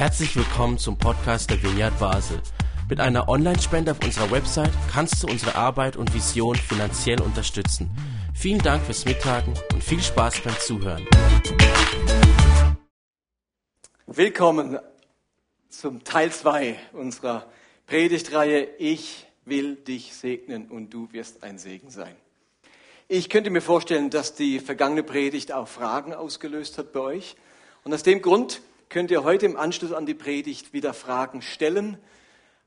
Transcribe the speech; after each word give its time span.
Herzlich 0.00 0.34
willkommen 0.34 0.78
zum 0.78 0.96
Podcast 0.96 1.50
der 1.50 1.62
Vineyard 1.62 1.98
Basel. 1.98 2.40
Mit 2.88 3.00
einer 3.00 3.28
Online-Spende 3.28 3.90
auf 3.90 4.02
unserer 4.02 4.30
Website 4.30 4.72
kannst 4.90 5.22
du 5.22 5.26
unsere 5.26 5.56
Arbeit 5.56 5.98
und 5.98 6.14
Vision 6.14 6.56
finanziell 6.56 7.20
unterstützen. 7.20 7.90
Vielen 8.34 8.60
Dank 8.62 8.82
fürs 8.82 9.04
Mittagen 9.04 9.52
und 9.74 9.84
viel 9.84 10.00
Spaß 10.00 10.40
beim 10.40 10.58
Zuhören. 10.58 11.06
Willkommen 14.06 14.78
zum 15.68 16.02
Teil 16.02 16.32
2 16.32 16.78
unserer 16.94 17.44
Predigtreihe 17.86 18.68
Ich 18.78 19.26
will 19.44 19.76
dich 19.76 20.14
segnen 20.14 20.70
und 20.70 20.94
du 20.94 21.12
wirst 21.12 21.42
ein 21.42 21.58
Segen 21.58 21.90
sein. 21.90 22.16
Ich 23.06 23.28
könnte 23.28 23.50
mir 23.50 23.60
vorstellen, 23.60 24.08
dass 24.08 24.34
die 24.34 24.60
vergangene 24.60 25.02
Predigt 25.02 25.52
auch 25.52 25.68
Fragen 25.68 26.14
ausgelöst 26.14 26.78
hat 26.78 26.94
bei 26.94 27.00
euch. 27.00 27.36
Und 27.84 27.92
aus 27.92 28.02
dem 28.02 28.22
Grund 28.22 28.62
könnt 28.90 29.10
ihr 29.12 29.22
heute 29.22 29.46
im 29.46 29.56
Anschluss 29.56 29.92
an 29.92 30.04
die 30.04 30.14
Predigt 30.14 30.72
wieder 30.72 30.92
Fragen 30.92 31.42
stellen. 31.42 31.96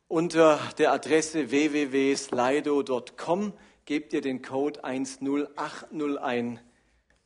Unter 0.08 0.58
der 0.77 0.94
Adresse 0.94 1.52
www.slido.com 1.52 3.52
gebt 3.84 4.13
ihr 4.13 4.22
den 4.22 4.41
Code 4.41 4.86
10801 4.86 6.18
ein 6.18 6.62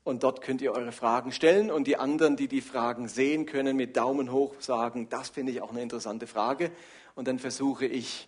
und 0.03 0.23
dort 0.23 0.41
könnt 0.41 0.63
ihr 0.63 0.71
eure 0.71 0.91
Fragen 0.91 1.31
stellen 1.31 1.69
und 1.69 1.85
die 1.85 1.97
anderen, 1.97 2.37
die 2.37 2.47
die 2.47 2.61
Fragen 2.61 3.07
sehen 3.07 3.45
können, 3.45 3.77
mit 3.77 3.95
Daumen 3.95 4.31
hoch 4.31 4.55
sagen, 4.59 5.09
das 5.09 5.29
finde 5.29 5.51
ich 5.51 5.61
auch 5.61 5.69
eine 5.69 5.83
interessante 5.83 6.25
Frage 6.25 6.71
und 7.13 7.27
dann 7.27 7.37
versuche 7.37 7.85
ich, 7.85 8.27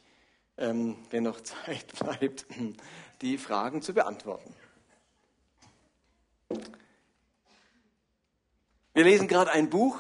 ähm, 0.58 0.98
wenn 1.10 1.24
noch 1.24 1.42
Zeit 1.66 1.88
bleibt, 2.00 2.46
die 3.24 3.40
Fragen 3.40 3.82
zu 3.82 3.96
beantworten. 3.96 4.54
Wir 8.94 9.06
lesen 9.06 9.28
gerade 9.28 9.52
ein 9.52 9.70
Buch, 9.70 10.00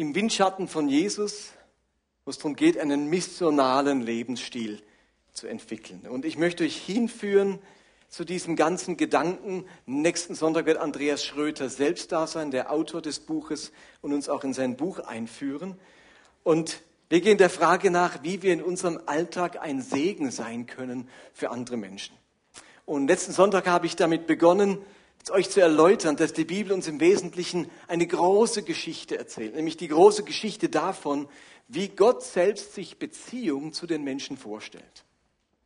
im 0.00 0.14
Windschatten 0.14 0.66
von 0.66 0.88
Jesus, 0.88 1.50
wo 2.24 2.30
es 2.30 2.38
darum 2.38 2.56
geht, 2.56 2.78
einen 2.78 3.10
missionalen 3.10 4.00
Lebensstil 4.00 4.82
zu 5.34 5.46
entwickeln. 5.46 6.06
Und 6.08 6.24
ich 6.24 6.38
möchte 6.38 6.64
euch 6.64 6.76
hinführen 6.76 7.58
zu 8.08 8.24
diesem 8.24 8.56
ganzen 8.56 8.96
Gedanken. 8.96 9.66
Nächsten 9.84 10.34
Sonntag 10.34 10.64
wird 10.64 10.78
Andreas 10.78 11.22
Schröter 11.22 11.68
selbst 11.68 12.12
da 12.12 12.26
sein, 12.26 12.50
der 12.50 12.72
Autor 12.72 13.02
des 13.02 13.20
Buches, 13.20 13.72
und 14.00 14.14
uns 14.14 14.30
auch 14.30 14.42
in 14.42 14.54
sein 14.54 14.78
Buch 14.78 15.00
einführen. 15.00 15.78
Und 16.44 16.80
wir 17.10 17.20
gehen 17.20 17.36
der 17.36 17.50
Frage 17.50 17.90
nach, 17.90 18.22
wie 18.22 18.42
wir 18.42 18.54
in 18.54 18.62
unserem 18.62 19.00
Alltag 19.04 19.60
ein 19.60 19.82
Segen 19.82 20.30
sein 20.30 20.64
können 20.64 21.10
für 21.34 21.50
andere 21.50 21.76
Menschen. 21.76 22.16
Und 22.86 23.06
letzten 23.06 23.32
Sonntag 23.32 23.66
habe 23.66 23.84
ich 23.84 23.96
damit 23.96 24.26
begonnen, 24.26 24.78
euch 25.28 25.50
zu 25.50 25.60
erläutern, 25.60 26.16
dass 26.16 26.32
die 26.32 26.46
Bibel 26.46 26.72
uns 26.72 26.88
im 26.88 27.00
Wesentlichen 27.00 27.70
eine 27.88 28.06
große 28.06 28.62
Geschichte 28.62 29.18
erzählt, 29.18 29.54
nämlich 29.54 29.76
die 29.76 29.88
große 29.88 30.24
Geschichte 30.24 30.70
davon, 30.70 31.28
wie 31.68 31.88
Gott 31.88 32.22
selbst 32.22 32.74
sich 32.74 32.98
Beziehung 32.98 33.74
zu 33.74 33.86
den 33.86 34.02
Menschen 34.02 34.38
vorstellt. 34.38 35.04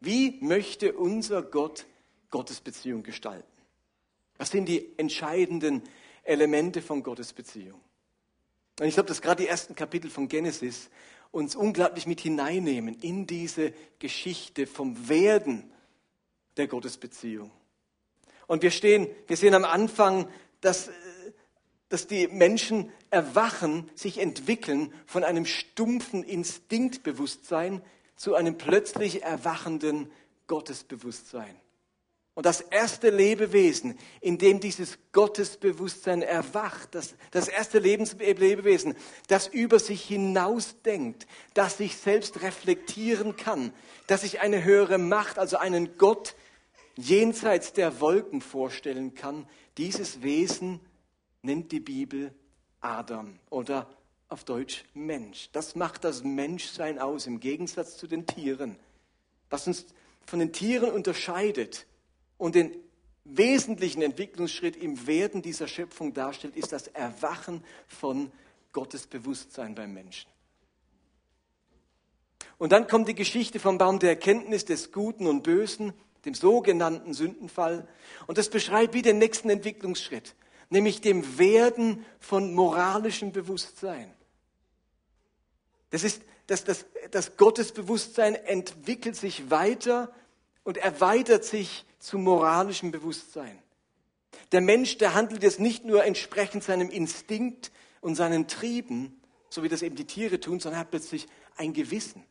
Wie 0.01 0.39
möchte 0.41 0.93
unser 0.93 1.43
Gott 1.43 1.87
Gottes 2.31 2.61
Beziehung 2.61 3.03
gestalten? 3.05 3.47
Was 4.37 4.51
sind 4.51 4.67
die 4.67 4.99
entscheidenden 4.99 5.83
Elemente 6.25 6.83
von 6.83 7.03
Gottes 7.03 7.33
Beziehung? 7.33 7.81
Und 8.81 8.87
ich 8.87 8.95
glaube, 8.95 9.09
dass 9.09 9.23
gerade 9.23 9.43
die 9.43 9.49
ersten 9.49 9.75
Kapitel 9.77 10.11
von 10.11 10.27
Genesis 10.27 10.91
uns 11.31 11.55
unglaublich 11.55 12.07
mit 12.07 12.21
hineinnehmen 12.21 13.01
in 13.01 13.27
diese 13.27 13.73
Geschichte 13.99 14.67
vom 14.67 15.09
Werden 15.09 15.71
der 16.57 16.67
Gottesbeziehung. 16.67 17.51
Und 18.47 18.63
wir 18.63 18.71
stehen, 18.71 19.09
wir 19.27 19.37
sehen 19.37 19.55
am 19.55 19.65
Anfang, 19.65 20.29
dass, 20.61 20.91
dass 21.89 22.07
die 22.07 22.29
Menschen 22.29 22.91
erwachen, 23.11 23.91
sich 23.95 24.19
entwickeln 24.19 24.93
von 25.07 25.25
einem 25.25 25.47
stumpfen 25.47 26.23
Instinktbewusstsein 26.23 27.83
zu 28.17 28.35
einem 28.35 28.59
plötzlich 28.59 29.23
erwachenden 29.23 30.11
Gottesbewusstsein. 30.47 31.57
Und 32.37 32.47
das 32.47 32.61
erste 32.61 33.11
Lebewesen, 33.11 33.97
in 34.21 34.39
dem 34.39 34.59
dieses 34.59 34.99
Gottesbewusstsein 35.13 36.21
erwacht, 36.21 36.97
das, 36.97 37.15
das 37.31 37.47
erste 37.47 37.79
Lebens 37.79 38.17
Lebewesen, 38.19 38.97
das 39.29 39.47
über 39.47 39.79
sich 39.79 40.03
hinausdenkt, 40.03 41.29
das 41.55 41.79
sich 41.79 41.97
selbst 41.97 42.43
reflektieren 42.43 43.37
kann, 43.37 43.73
das 44.09 44.23
sich 44.23 44.41
eine 44.41 44.65
höhere 44.65 44.99
Macht, 44.99 45.39
also 45.39 45.59
einen 45.59 45.97
Gott 45.97 46.35
jenseits 46.97 47.73
der 47.73 48.01
Wolken 48.01 48.41
vorstellen 48.41 49.15
kann, 49.15 49.47
dieses 49.79 50.23
Wesen 50.23 50.81
nennt 51.43 51.73
die 51.73 51.81
Bibel 51.81 52.33
Adam 52.81 53.39
oder 53.51 53.89
auf 54.29 54.45
Deutsch 54.45 54.85
Mensch. 54.95 55.51
Das 55.53 55.75
macht 55.75 56.05
das 56.05 56.25
Menschsein 56.25 56.99
aus 56.99 57.27
im 57.27 57.41
Gegensatz 57.41 57.97
zu 57.97 58.07
den 58.07 58.27
Tieren. 58.27 58.77
Was 59.51 59.67
uns 59.67 59.87
von 60.27 60.39
den 60.39 60.53
Tieren 60.53 60.91
unterscheidet 60.91 61.87
und 62.39 62.55
den 62.55 62.75
wesentlichen 63.25 64.03
Entwicklungsschritt 64.03 64.77
im 64.77 65.07
Werden 65.07 65.43
dieser 65.43 65.69
Schöpfung 65.69 66.13
darstellt, 66.13 66.57
ist 66.57 66.73
das 66.73 66.89
Erwachen 66.89 67.65
von 67.87 68.31
Gottes 68.73 69.07
Bewusstsein 69.07 69.75
beim 69.75 69.95
Menschen. 69.95 70.29
Und 72.59 72.73
dann 72.73 72.87
kommt 72.87 73.09
die 73.09 73.15
Geschichte 73.15 73.59
vom 73.59 73.79
Baum 73.79 73.99
der 73.99 74.11
Erkenntnis 74.11 74.65
des 74.65 74.93
Guten 74.93 75.27
und 75.27 75.43
Bösen 75.43 75.93
dem 76.25 76.35
sogenannten 76.35 77.15
Sündenfall. 77.15 77.87
Und 78.27 78.39
das 78.39 78.49
beschreibt 78.49 78.95
wie 78.95 79.03
den 79.03 79.19
nächsten 79.19 79.51
Entwicklungsschritt, 79.51 80.35
nämlich 80.71 81.01
dem 81.01 81.39
Werden 81.39 82.05
von 82.19 82.55
moralischem 82.55 83.33
Bewusstsein. 83.33 84.13
Das 85.91 86.03
ist, 86.05 86.23
dass 86.47 86.65
das, 86.65 86.87
das 87.11 87.37
Gottesbewusstsein 87.37 88.35
entwickelt 88.35 89.17
sich 89.17 89.51
weiter 89.51 90.13
und 90.63 90.77
erweitert 90.77 91.45
sich 91.45 91.85
zu 91.99 92.19
moralischem 92.19 92.91
Bewusstsein. 92.91 93.59
Der 94.53 94.61
Mensch, 94.61 94.99
der 94.99 95.15
handelt 95.15 95.43
jetzt 95.43 95.61
nicht 95.61 95.85
nur 95.85 96.05
entsprechend 96.05 96.65
seinem 96.65 96.91
Instinkt 96.91 97.71
und 98.01 98.15
seinen 98.15 98.49
Trieben, 98.49 99.21
so 99.49 99.63
wie 99.63 99.69
das 99.69 99.83
eben 99.83 99.97
die 99.97 100.05
Tiere 100.05 100.41
tun, 100.41 100.61
sondern 100.61 100.81
hat 100.81 100.91
plötzlich 100.91 101.29
ein 101.57 101.73
Gewissen. 101.73 102.25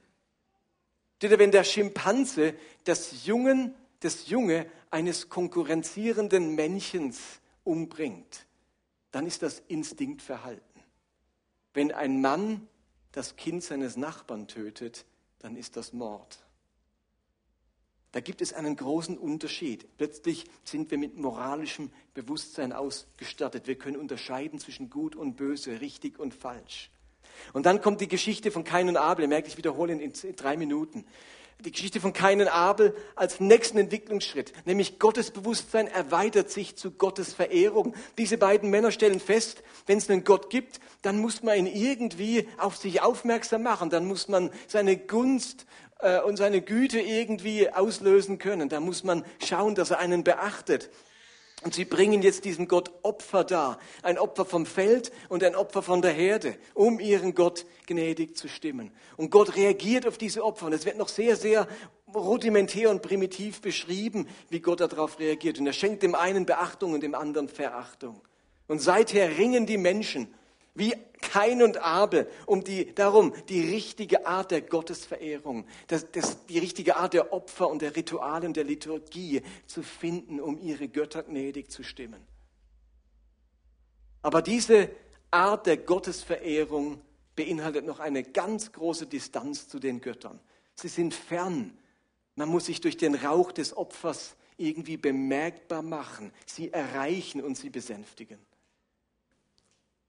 Wenn 1.21 1.51
der 1.51 1.63
Schimpanse 1.63 2.53
das 2.83 3.25
Jungen 3.25 3.73
das 4.03 4.27
Junge 4.27 4.65
eines 4.89 5.29
konkurrenzierenden 5.29 6.55
Männchens 6.55 7.19
umbringt, 7.63 8.45
dann 9.11 9.25
ist 9.25 9.43
das 9.43 9.61
Instinktverhalten. 9.67 10.81
Wenn 11.73 11.91
ein 11.91 12.21
Mann 12.21 12.67
das 13.11 13.35
Kind 13.35 13.63
seines 13.63 13.95
Nachbarn 13.97 14.47
tötet, 14.47 15.05
dann 15.39 15.55
ist 15.55 15.77
das 15.77 15.93
Mord. 15.93 16.39
Da 18.11 18.19
gibt 18.19 18.41
es 18.41 18.53
einen 18.53 18.75
großen 18.75 19.17
Unterschied. 19.17 19.87
Plötzlich 19.97 20.45
sind 20.63 20.91
wir 20.91 20.99
mit 20.99 21.17
moralischem 21.17 21.89
Bewusstsein 22.13 22.71
ausgestattet. 22.71 23.65
Wir 23.65 23.75
können 23.75 23.97
unterscheiden 23.97 24.59
zwischen 24.59 24.91
gut 24.91 25.15
und 25.15 25.35
böse, 25.35 25.81
richtig 25.81 26.19
und 26.19 26.33
falsch. 26.33 26.91
Und 27.53 27.65
dann 27.65 27.81
kommt 27.81 28.01
die 28.01 28.07
Geschichte 28.07 28.51
von 28.51 28.63
Kain 28.63 28.87
und 28.87 28.97
Abel. 28.97 29.23
Ihr 29.23 29.29
merkt, 29.29 29.47
ich 29.47 29.57
wiederhole 29.57 29.93
in 29.93 30.13
drei 30.35 30.57
Minuten 30.57 31.05
die 31.63 31.72
Geschichte 31.72 32.00
von 32.00 32.13
Kain 32.13 32.41
und 32.41 32.47
Abel 32.47 32.96
als 33.16 33.40
nächsten 33.40 33.78
Entwicklungsschritt, 33.78 34.51
nämlich 34.66 35.00
Gottes 35.00 35.31
Bewusstsein 35.31 35.88
erweitert 35.88 36.50
sich 36.50 36.75
zu 36.75 36.91
Gottes 36.91 37.34
Verehrung. 37.34 37.96
Diese 38.18 38.38
beiden 38.38 38.69
Männer 38.69 38.91
stellen 38.91 39.19
fest, 39.19 39.63
wenn 39.85 39.97
es 39.97 40.09
einen 40.09 40.24
Gott 40.24 40.50
gibt, 40.50 40.79
dann 41.01 41.19
muss 41.19 41.41
man 41.41 41.57
ihn 41.57 41.68
irgendwie 41.68 42.47
auf 42.57 42.75
sich 42.75 43.01
aufmerksam 43.01 43.63
machen, 43.63 43.90
dann 43.90 44.06
muss 44.06 44.28
man 44.28 44.50
seine 44.68 44.97
Gunst 44.97 45.66
äh, 46.00 46.19
und 46.22 46.38
seine 46.38 46.62
Güte 46.62 47.00
irgendwie 47.00 47.69
auslösen 47.69 48.40
können, 48.40 48.69
dann 48.69 48.84
muss 48.84 49.03
man 49.03 49.24
schauen, 49.44 49.75
dass 49.75 49.91
er 49.91 50.00
einen 50.00 50.24
beachtet. 50.24 50.90
Und 51.63 51.74
sie 51.74 51.85
bringen 51.85 52.22
jetzt 52.22 52.46
diesem 52.46 52.68
Gott 52.68 52.91
Opfer 53.03 53.44
dar. 53.44 53.79
Ein 54.01 54.18
Opfer 54.18 54.46
vom 54.46 54.66
Feld 54.66 55.12
und 55.29 55.44
ein 55.44 55.56
Opfer 55.56 55.81
von 55.81 56.01
der 56.01 56.12
Herde, 56.12 56.57
um 56.74 57.00
ihren 57.00 57.36
Gott 57.36 57.65
gnädig 57.88 58.36
zu 58.36 58.48
stimmen. 58.48 58.92
Und 59.15 59.30
Gott 59.30 59.56
reagiert 59.56 60.06
auf 60.06 60.18
diese 60.18 60.44
Opfer. 60.44 60.65
Und 60.65 60.74
es 60.74 60.86
wird 60.86 60.98
noch 60.98 61.07
sehr, 61.07 61.36
sehr 61.36 61.68
rudimentär 62.13 62.89
und 62.89 63.01
primitiv 63.01 63.62
beschrieben, 63.62 64.27
wie 64.50 64.60
Gott 64.60 64.81
darauf 64.81 65.19
reagiert. 65.19 65.60
Und 65.60 65.68
er 65.68 65.74
schenkt 65.74 66.04
dem 66.04 66.15
einen 66.15 66.45
Beachtung 66.45 66.94
und 66.94 67.01
dem 67.01 67.15
anderen 67.15 67.48
Verachtung. 67.48 68.21
Und 68.68 68.80
seither 68.80 69.38
ringen 69.38 69.66
die 69.66 69.77
Menschen 69.77 70.33
wie 70.75 70.93
Kain 71.21 71.61
und 71.61 71.77
Abel, 71.77 72.27
um 72.45 72.63
die, 72.63 72.93
darum 72.93 73.33
die 73.49 73.61
richtige 73.61 74.25
Art 74.25 74.51
der 74.51 74.61
Gottesverehrung, 74.61 75.65
das, 75.87 76.11
das, 76.11 76.45
die 76.47 76.59
richtige 76.59 76.95
Art 76.95 77.13
der 77.13 77.31
Opfer 77.31 77.69
und 77.69 77.81
der 77.81 77.95
Rituale 77.95 78.47
und 78.47 78.57
der 78.57 78.63
Liturgie 78.63 79.41
zu 79.67 79.83
finden, 79.83 80.39
um 80.39 80.57
ihre 80.57 80.87
Götter 80.87 81.23
gnädig 81.23 81.71
zu 81.71 81.83
stimmen. 81.83 82.25
Aber 84.21 84.41
diese 84.41 84.89
Art 85.31 85.67
der 85.67 85.77
Gottesverehrung 85.77 87.01
beinhaltet 87.35 87.85
noch 87.85 87.99
eine 87.99 88.23
ganz 88.23 88.71
große 88.71 89.07
Distanz 89.07 89.67
zu 89.67 89.79
den 89.79 90.01
Göttern. 90.01 90.39
Sie 90.75 90.87
sind 90.87 91.13
fern. 91.13 91.77
Man 92.35 92.49
muss 92.49 92.65
sich 92.65 92.81
durch 92.81 92.97
den 92.97 93.15
Rauch 93.15 93.51
des 93.51 93.75
Opfers 93.75 94.35
irgendwie 94.57 94.97
bemerkbar 94.97 95.81
machen, 95.81 96.31
sie 96.45 96.71
erreichen 96.71 97.41
und 97.41 97.57
sie 97.57 97.69
besänftigen. 97.69 98.39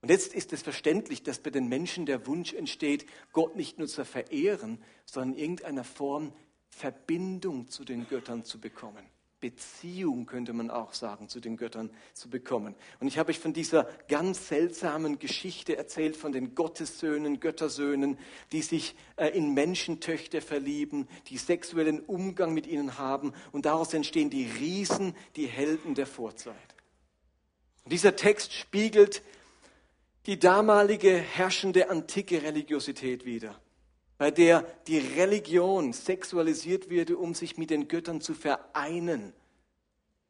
Und 0.05 0.11
jetzt 0.11 0.35
ist 0.35 0.53
es 0.53 0.61
verständlich, 0.61 1.23
dass 1.23 1.39
bei 1.39 1.49
den 1.49 1.67
Menschen 1.67 2.05
der 2.05 2.27
Wunsch 2.27 2.53
entsteht, 2.53 3.07
Gott 3.33 3.57
nicht 3.57 3.79
nur 3.79 3.89
zu 3.89 4.05
verehren, 4.05 4.85
sondern 5.07 5.33
in 5.33 5.39
irgendeiner 5.39 5.83
Form 5.83 6.35
Verbindung 6.69 7.69
zu 7.69 7.87
den 7.87 8.07
Göttern 8.07 8.45
zu 8.45 8.61
bekommen. 8.61 9.03
Beziehung, 9.41 10.27
könnte 10.27 10.53
man 10.53 10.71
auch 10.71 10.93
sagen, 10.93 11.31
zu 11.31 11.41
den 11.41 11.57
Göttern 11.57 11.91
zu 12.13 12.29
bekommen. 12.29 12.75
Und 13.01 13.07
ich 13.07 13.17
habe 13.17 13.31
euch 13.31 13.39
von 13.39 13.55
dieser 13.55 13.85
ganz 14.07 14.49
seltsamen 14.49 15.19
Geschichte 15.19 15.75
erzählt, 15.75 16.19
von 16.19 16.33
den 16.33 16.55
Gottessöhnen, 16.55 17.41
Göttersöhnen, 17.41 18.19
die 18.53 18.61
sich 18.61 18.97
äh, 19.17 19.29
in 19.29 19.55
Menschentöchter 19.55 20.43
verlieben, 20.43 21.09
die 21.29 21.39
sexuellen 21.39 22.01
Umgang 22.01 22.53
mit 22.53 22.67
ihnen 22.67 22.99
haben. 22.99 23.33
Und 23.53 23.65
daraus 23.65 23.95
entstehen 23.95 24.29
die 24.29 24.45
Riesen, 24.45 25.17
die 25.37 25.47
Helden 25.47 25.95
der 25.95 26.07
Vorzeit. 26.07 26.55
Und 27.85 27.93
dieser 27.95 28.17
Text 28.17 28.53
spiegelt 28.53 29.23
die 30.27 30.39
damalige 30.39 31.13
herrschende 31.13 31.91
antike 31.91 32.43
Religiosität 32.43 33.25
wider 33.25 33.61
bei 34.19 34.31
der 34.31 34.65
die 34.87 34.99
Religion 34.99 35.93
sexualisiert 35.93 36.91
wurde, 36.91 37.19
um 37.19 37.35
sich 37.35 37.59
mit 37.59 37.71
den 37.71 37.89
Göttern 37.89 38.21
zu 38.21 38.35
vereinen 38.35 39.33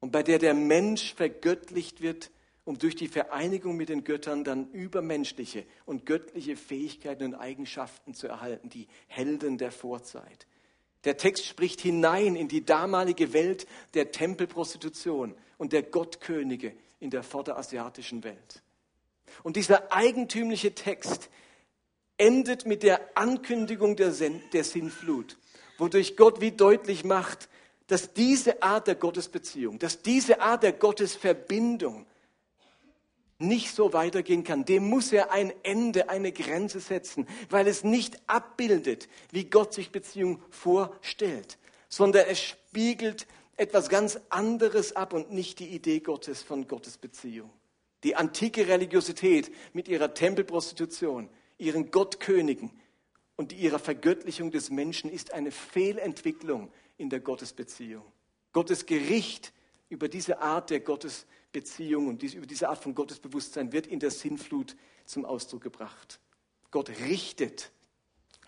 und 0.00 0.10
bei 0.10 0.22
der 0.22 0.38
der 0.38 0.54
Mensch 0.54 1.14
vergöttlicht 1.14 2.00
wird, 2.00 2.30
um 2.64 2.78
durch 2.78 2.96
die 2.96 3.08
Vereinigung 3.08 3.76
mit 3.76 3.90
den 3.90 4.04
Göttern 4.04 4.42
dann 4.42 4.70
übermenschliche 4.70 5.64
und 5.84 6.06
göttliche 6.06 6.56
Fähigkeiten 6.56 7.24
und 7.24 7.34
Eigenschaften 7.34 8.14
zu 8.14 8.26
erhalten, 8.26 8.70
die 8.70 8.88
Helden 9.06 9.58
der 9.58 9.70
Vorzeit. 9.70 10.46
Der 11.04 11.18
Text 11.18 11.44
spricht 11.44 11.82
hinein 11.82 12.34
in 12.34 12.48
die 12.48 12.64
damalige 12.64 13.34
Welt 13.34 13.66
der 13.92 14.10
Tempelprostitution 14.10 15.36
und 15.58 15.74
der 15.74 15.82
Gottkönige 15.82 16.74
in 17.00 17.10
der 17.10 17.22
vorderasiatischen 17.22 18.24
Welt. 18.24 18.63
Und 19.42 19.56
dieser 19.56 19.92
eigentümliche 19.92 20.74
Text 20.74 21.28
endet 22.16 22.66
mit 22.66 22.82
der 22.82 23.00
Ankündigung 23.16 23.96
der, 23.96 24.12
der 24.52 24.64
Sinnflut, 24.64 25.36
wodurch 25.78 26.16
Gott 26.16 26.40
wie 26.40 26.52
deutlich 26.52 27.04
macht, 27.04 27.48
dass 27.86 28.14
diese 28.14 28.62
Art 28.62 28.86
der 28.86 28.94
Gottesbeziehung, 28.94 29.78
dass 29.78 30.00
diese 30.00 30.40
Art 30.40 30.62
der 30.62 30.72
Gottesverbindung 30.72 32.06
nicht 33.38 33.74
so 33.74 33.92
weitergehen 33.92 34.44
kann. 34.44 34.64
Dem 34.64 34.88
muss 34.88 35.12
er 35.12 35.32
ein 35.32 35.52
Ende, 35.62 36.08
eine 36.08 36.32
Grenze 36.32 36.80
setzen, 36.80 37.26
weil 37.50 37.66
es 37.66 37.84
nicht 37.84 38.20
abbildet, 38.26 39.08
wie 39.32 39.44
Gott 39.44 39.74
sich 39.74 39.90
Beziehung 39.90 40.40
vorstellt, 40.50 41.58
sondern 41.88 42.26
es 42.28 42.40
spiegelt 42.40 43.26
etwas 43.56 43.88
ganz 43.88 44.18
anderes 44.30 44.96
ab 44.96 45.12
und 45.12 45.32
nicht 45.32 45.58
die 45.58 45.68
Idee 45.68 46.00
Gottes 46.00 46.42
von 46.42 46.66
Gottes 46.66 46.96
Beziehung. 46.96 47.50
Die 48.04 48.16
antike 48.16 48.68
Religiosität 48.68 49.50
mit 49.72 49.88
ihrer 49.88 50.14
Tempelprostitution 50.14 51.28
ihren 51.58 51.90
Gottkönigen 51.90 52.70
und 53.36 53.52
ihrer 53.52 53.78
Vergöttlichung 53.78 54.50
des 54.50 54.70
Menschen 54.70 55.10
ist 55.10 55.32
eine 55.32 55.50
Fehlentwicklung 55.50 56.70
in 56.98 57.10
der 57.10 57.20
Gottesbeziehung. 57.20 58.04
Gottes 58.52 58.86
Gericht 58.86 59.52
über 59.88 60.08
diese 60.08 60.40
Art 60.40 60.70
der 60.70 60.80
Gottesbeziehung 60.80 62.08
und 62.08 62.22
über 62.22 62.46
diese 62.46 62.68
Art 62.68 62.82
von 62.82 62.94
Gottesbewusstsein 62.94 63.72
wird 63.72 63.86
in 63.86 64.00
der 64.00 64.10
Sinnflut 64.10 64.76
zum 65.06 65.24
Ausdruck 65.24 65.62
gebracht. 65.62 66.20
Gott 66.70 66.90
richtet 66.90 67.72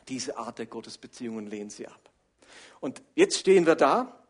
diese 0.08 0.36
Art 0.36 0.58
der 0.58 0.66
Gottesbeziehung 0.66 1.36
und 1.36 1.46
lehnt 1.48 1.72
sie 1.72 1.86
ab. 1.86 2.10
Und 2.80 3.02
jetzt 3.14 3.38
stehen 3.38 3.66
wir 3.66 3.74
da, 3.74 4.22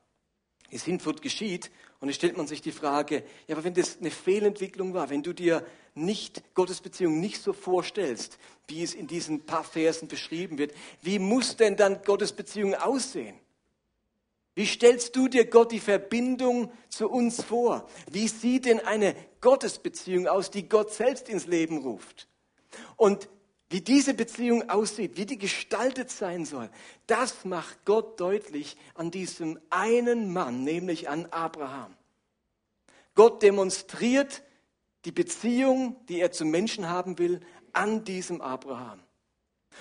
die 0.71 0.79
Sinnflut 0.79 1.23
geschieht 1.23 1.71
und 2.01 2.09
jetzt 2.09 2.17
stellt 2.17 2.37
man 2.37 2.47
sich 2.47 2.61
die 2.61 2.73
Frage, 2.73 3.25
ja, 3.47 3.55
aber 3.57 3.65
wenn 3.65 3.75
das 3.75 3.99
eine 3.99 4.11
Fehlentwicklung 4.11 4.93
war, 4.93 5.09
wenn 5.11 5.23
du 5.23 5.33
dir 5.33 5.65
nicht 5.95 6.55
Gottes 6.55 6.81
Beziehung 6.81 7.21
nicht 7.21 7.43
so 7.43 7.53
vorstellst, 7.53 8.39
wie 8.69 8.83
es 8.83 8.95
in 8.95 9.07
diesen 9.07 9.47
paar 9.47 9.65
Versen 9.65 10.09
beschrieben 10.09 10.59
wird, 10.59 10.75
wie 11.01 11.19
muss 11.19 11.57
denn 11.57 11.77
dann 11.77 12.03
Gottes 12.03 12.33
Beziehung 12.33 12.75
aussehen? 12.75 13.39
Wie 14.55 14.67
stellst 14.67 15.15
du 15.17 15.29
dir 15.29 15.47
Gott 15.47 15.73
die 15.73 15.81
Verbindung 15.81 16.73
zu 16.89 17.11
uns 17.11 17.43
vor? 17.43 17.87
Wie 18.11 18.27
sieht 18.27 18.65
denn 18.65 18.81
eine 18.81 19.15
Gottesbeziehung 19.43 20.27
aus, 20.29 20.51
die 20.51 20.69
Gott 20.69 20.93
selbst 20.93 21.29
ins 21.29 21.47
Leben 21.47 21.79
ruft? 21.79 22.27
Und 22.97 23.29
wie 23.69 23.81
diese 23.81 24.15
Beziehung 24.15 24.69
aussieht, 24.71 25.17
wie 25.17 25.27
die 25.27 25.39
gestaltet 25.39 26.11
sein 26.11 26.45
soll, 26.45 26.71
das 27.07 27.45
macht 27.45 27.85
Gott 27.85 28.21
deutlich 28.21 28.77
an 28.95 29.11
diesem 29.11 29.59
einen 29.71 30.33
Mann, 30.33 30.63
nämlich 30.63 31.09
an 31.09 31.27
Abraham. 31.27 31.97
Gott 33.15 33.43
demonstriert 33.43 34.43
die 35.05 35.13
Beziehung, 35.13 35.97
die 36.09 36.21
er 36.21 36.31
zum 36.31 36.51
Menschen 36.51 36.89
haben 36.89 37.19
will, 37.19 37.41
an 37.73 38.05
diesem 38.05 38.41
Abraham. 38.41 39.01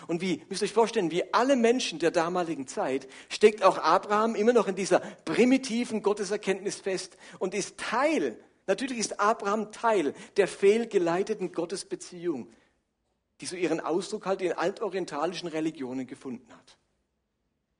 Und 0.07 0.21
wie, 0.21 0.43
müsst 0.49 0.61
ihr 0.61 0.65
euch 0.65 0.73
vorstellen, 0.73 1.11
wie 1.11 1.33
alle 1.33 1.55
Menschen 1.55 1.99
der 1.99 2.11
damaligen 2.11 2.67
Zeit 2.67 3.07
steckt 3.29 3.63
auch 3.63 3.77
Abraham 3.77 4.35
immer 4.35 4.53
noch 4.53 4.67
in 4.67 4.75
dieser 4.75 4.99
primitiven 4.99 6.01
Gotteserkenntnis 6.01 6.77
fest 6.77 7.17
und 7.39 7.53
ist 7.53 7.77
Teil, 7.77 8.37
natürlich 8.67 8.97
ist 8.97 9.19
Abraham 9.19 9.71
Teil 9.71 10.13
der 10.37 10.47
fehlgeleiteten 10.47 11.51
Gottesbeziehung, 11.51 12.49
die 13.41 13.45
so 13.45 13.55
ihren 13.55 13.79
Ausdruck 13.79 14.25
halt 14.25 14.41
in 14.41 14.53
altorientalischen 14.53 15.49
Religionen 15.49 16.07
gefunden 16.07 16.51
hat. 16.53 16.77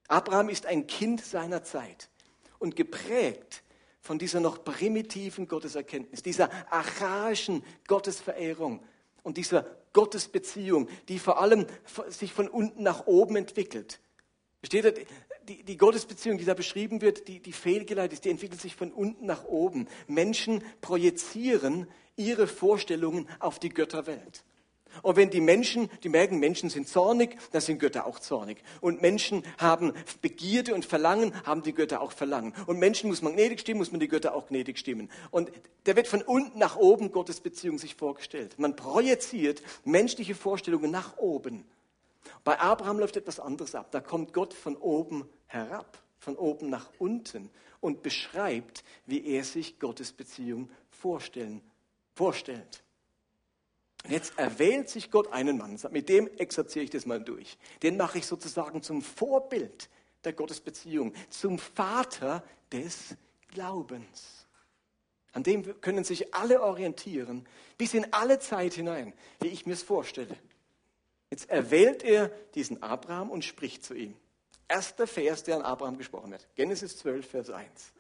Abraham 0.08 0.50
ist 0.50 0.66
ein 0.66 0.88
Kind 0.88 1.24
seiner 1.24 1.64
Zeit 1.64 2.10
und 2.60 2.76
geprägt 2.76 3.64
von 4.02 4.20
dieser 4.20 4.40
noch 4.40 4.64
primitiven 4.64 5.48
Gotteserkenntnis, 5.48 6.22
dieser 6.22 6.50
archaischen 6.72 7.64
Gottesverehrung 7.88 8.84
und 9.24 9.38
dieser 9.38 9.66
Gottesbeziehung, 9.94 10.88
die 11.08 11.18
vor 11.18 11.42
allem 11.42 11.66
sich 12.10 12.32
von 12.32 12.48
unten 12.48 12.84
nach 12.84 13.08
oben 13.08 13.36
entwickelt. 13.36 14.00
Versteht? 14.60 15.08
Die, 15.48 15.64
die 15.64 15.78
Gottesbeziehung, 15.78 16.38
die 16.38 16.46
da 16.46 16.56
beschrieben 16.56 17.02
wird, 17.02 17.28
die, 17.28 17.40
die 17.40 17.54
fehlgeleitet 17.54 18.14
ist, 18.14 18.26
die 18.26 18.32
entwickelt 18.32 18.62
sich 18.62 18.76
von 18.76 18.92
unten 18.92 19.26
nach 19.26 19.46
oben. 19.46 19.88
Menschen 20.08 20.64
projizieren 20.82 21.88
ihre 22.16 22.48
Vorstellungen 22.48 23.30
auf 23.40 23.60
die 23.60 23.70
Götterwelt. 23.70 24.44
Und 25.02 25.16
wenn 25.16 25.30
die 25.30 25.42
Menschen, 25.42 25.90
die 26.04 26.10
merken, 26.10 26.40
Menschen 26.40 26.70
sind 26.70 26.88
zornig, 26.88 27.38
dann 27.52 27.62
sind 27.62 27.80
Götter 27.80 28.06
auch 28.06 28.20
zornig. 28.20 28.58
Und 28.82 29.02
Menschen 29.02 29.44
haben 29.58 29.94
Begierde 30.22 30.74
und 30.74 30.86
Verlangen, 30.86 31.34
haben 31.46 31.64
die 31.64 31.74
Götter 31.74 32.02
auch 32.02 32.12
Verlangen. 32.12 32.54
Und 32.68 32.80
Menschen 32.80 33.10
muss 33.10 33.22
man 33.22 33.34
gnädig 33.34 33.62
stimmen, 33.62 33.80
muss 33.80 33.92
man 33.92 34.00
die 34.00 34.08
Götter 34.08 34.36
auch 34.36 34.48
gnädig 34.48 34.78
stimmen. 34.78 35.10
Und 35.32 35.52
da 35.86 35.96
wird 35.96 36.08
von 36.08 36.22
unten 36.22 36.60
nach 36.60 36.76
oben 36.76 37.12
Gottes 37.12 37.42
Beziehung 37.42 37.78
sich 37.78 37.96
vorgestellt. 37.96 38.58
Man 38.58 38.76
projiziert 38.76 39.62
menschliche 39.84 40.36
Vorstellungen 40.36 40.92
nach 40.92 41.18
oben. 41.18 41.66
Bei 42.44 42.60
Abraham 42.60 43.00
läuft 43.00 43.18
etwas 43.18 43.40
anderes 43.40 43.76
ab. 43.76 43.92
Da 43.92 44.00
kommt 44.00 44.34
Gott 44.34 44.54
von 44.54 44.78
oben 44.78 45.28
herab, 45.48 46.00
von 46.20 46.36
oben 46.36 46.70
nach 46.70 46.90
unten 47.00 47.50
und 47.80 48.02
beschreibt, 48.02 48.84
wie 49.06 49.26
er 49.28 49.44
sich 49.44 49.80
Gottes 49.80 50.12
Beziehung 50.12 50.70
vorstellen, 50.90 51.62
vorstellt. 52.14 52.85
Und 54.06 54.12
jetzt 54.12 54.38
erwählt 54.38 54.88
sich 54.88 55.10
Gott 55.10 55.34
einen 55.34 55.58
Mann, 55.58 55.80
mit 55.90 56.10
dem 56.10 56.28
exerziere 56.38 56.86
ich 56.86 56.92
das 56.92 57.08
mal 57.08 57.20
durch. 57.20 57.58
Den 57.82 57.98
mache 57.98 58.20
ich 58.20 58.28
sozusagen 58.28 58.84
zum 58.84 59.02
Vorbild 59.02 59.90
der 60.24 60.34
Gottesbeziehung, 60.34 61.12
zum 61.32 61.58
Vater 61.58 62.44
des 62.72 63.16
Glaubens. 63.48 64.46
An 65.32 65.42
dem 65.42 65.82
können 65.82 66.04
sich 66.04 66.36
alle 66.36 66.62
orientieren, 66.62 67.48
bis 67.80 67.96
in 67.96 68.14
alle 68.14 68.38
Zeit 68.38 68.76
hinein, 68.76 69.12
wie 69.42 69.48
ich 69.48 69.66
mir 69.66 69.74
es 69.74 69.82
vorstelle. 69.82 70.38
Jetzt 71.32 71.50
erwählt 71.50 72.04
er 72.04 72.30
diesen 72.54 72.84
Abraham 72.84 73.32
und 73.32 73.44
spricht 73.44 73.84
zu 73.84 73.96
ihm. 73.96 74.16
Erster 74.68 75.08
Vers, 75.08 75.44
der 75.44 75.56
an 75.56 75.62
Abraham 75.64 75.98
gesprochen 75.98 76.30
wird. 76.32 76.48
Genesis 76.54 76.98
12, 76.98 77.28
Vers 77.28 77.50
1. 77.50 77.92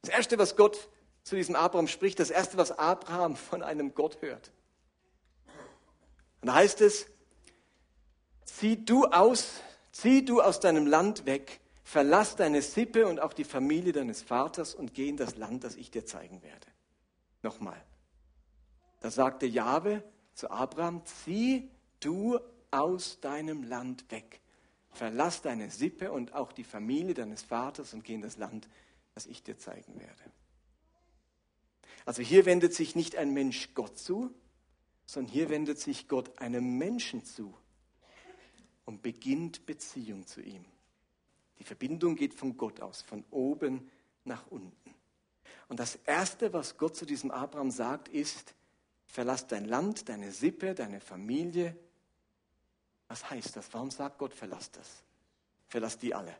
Das 0.00 0.10
erste, 0.10 0.38
was 0.38 0.56
Gott 0.56 0.88
zu 1.24 1.36
diesem 1.36 1.56
Abraham 1.56 1.88
spricht, 1.88 2.20
das 2.20 2.30
erste, 2.30 2.56
was 2.56 2.72
Abraham 2.72 3.36
von 3.36 3.62
einem 3.62 3.94
Gott 3.94 4.22
hört. 4.22 4.50
Und 6.40 6.48
da 6.48 6.54
heißt 6.54 6.80
es, 6.80 7.06
zieh 8.44 8.84
du 8.84 9.04
aus, 9.06 9.60
zieh 9.92 10.24
du 10.24 10.40
aus 10.40 10.60
deinem 10.60 10.86
Land 10.86 11.26
weg, 11.26 11.60
verlass 11.84 12.36
deine 12.36 12.62
Sippe 12.62 13.06
und 13.06 13.20
auch 13.20 13.32
die 13.32 13.44
Familie 13.44 13.92
deines 13.92 14.22
Vaters 14.22 14.74
und 14.74 14.94
geh 14.94 15.08
in 15.08 15.16
das 15.16 15.36
Land, 15.36 15.64
das 15.64 15.76
ich 15.76 15.90
dir 15.90 16.04
zeigen 16.04 16.42
werde. 16.42 16.66
Nochmal. 17.42 17.80
Da 19.00 19.10
sagte 19.10 19.46
Jahwe 19.46 20.02
zu 20.34 20.50
Abraham, 20.50 21.02
zieh 21.04 21.70
du 22.00 22.38
aus 22.70 23.20
deinem 23.20 23.62
Land 23.62 24.10
weg. 24.10 24.40
Verlass 24.90 25.42
deine 25.42 25.70
Sippe 25.70 26.10
und 26.10 26.34
auch 26.34 26.52
die 26.52 26.64
Familie 26.64 27.14
deines 27.14 27.42
Vaters 27.42 27.94
und 27.94 28.02
geh 28.04 28.14
in 28.14 28.22
das 28.22 28.38
Land, 28.38 28.68
das 29.14 29.26
ich 29.26 29.42
dir 29.42 29.58
zeigen 29.58 30.00
werde. 30.00 30.22
Also 32.04 32.22
hier 32.22 32.46
wendet 32.46 32.72
sich 32.72 32.94
nicht 32.94 33.16
ein 33.16 33.32
Mensch 33.32 33.74
Gott 33.74 33.98
zu, 33.98 34.34
sondern 35.06 35.32
hier 35.32 35.48
wendet 35.48 35.78
sich 35.78 36.08
Gott 36.08 36.38
einem 36.38 36.76
Menschen 36.76 37.24
zu 37.24 37.56
und 38.84 39.02
beginnt 39.02 39.64
Beziehung 39.64 40.26
zu 40.26 40.42
ihm. 40.42 40.64
Die 41.58 41.64
Verbindung 41.64 42.16
geht 42.16 42.34
von 42.34 42.56
Gott 42.56 42.80
aus, 42.80 43.02
von 43.02 43.24
oben 43.30 43.90
nach 44.24 44.46
unten. 44.48 44.94
Und 45.68 45.80
das 45.80 45.96
Erste, 46.04 46.52
was 46.52 46.76
Gott 46.76 46.96
zu 46.96 47.06
diesem 47.06 47.30
Abraham 47.30 47.70
sagt, 47.70 48.08
ist, 48.08 48.54
verlass 49.06 49.46
dein 49.46 49.64
Land, 49.64 50.08
deine 50.08 50.32
Sippe, 50.32 50.74
deine 50.74 51.00
Familie. 51.00 51.76
Was 53.08 53.30
heißt 53.30 53.56
das? 53.56 53.72
Warum 53.72 53.90
sagt 53.90 54.18
Gott, 54.18 54.34
verlass 54.34 54.70
das? 54.70 55.02
Verlass 55.68 55.98
die 55.98 56.14
alle. 56.14 56.36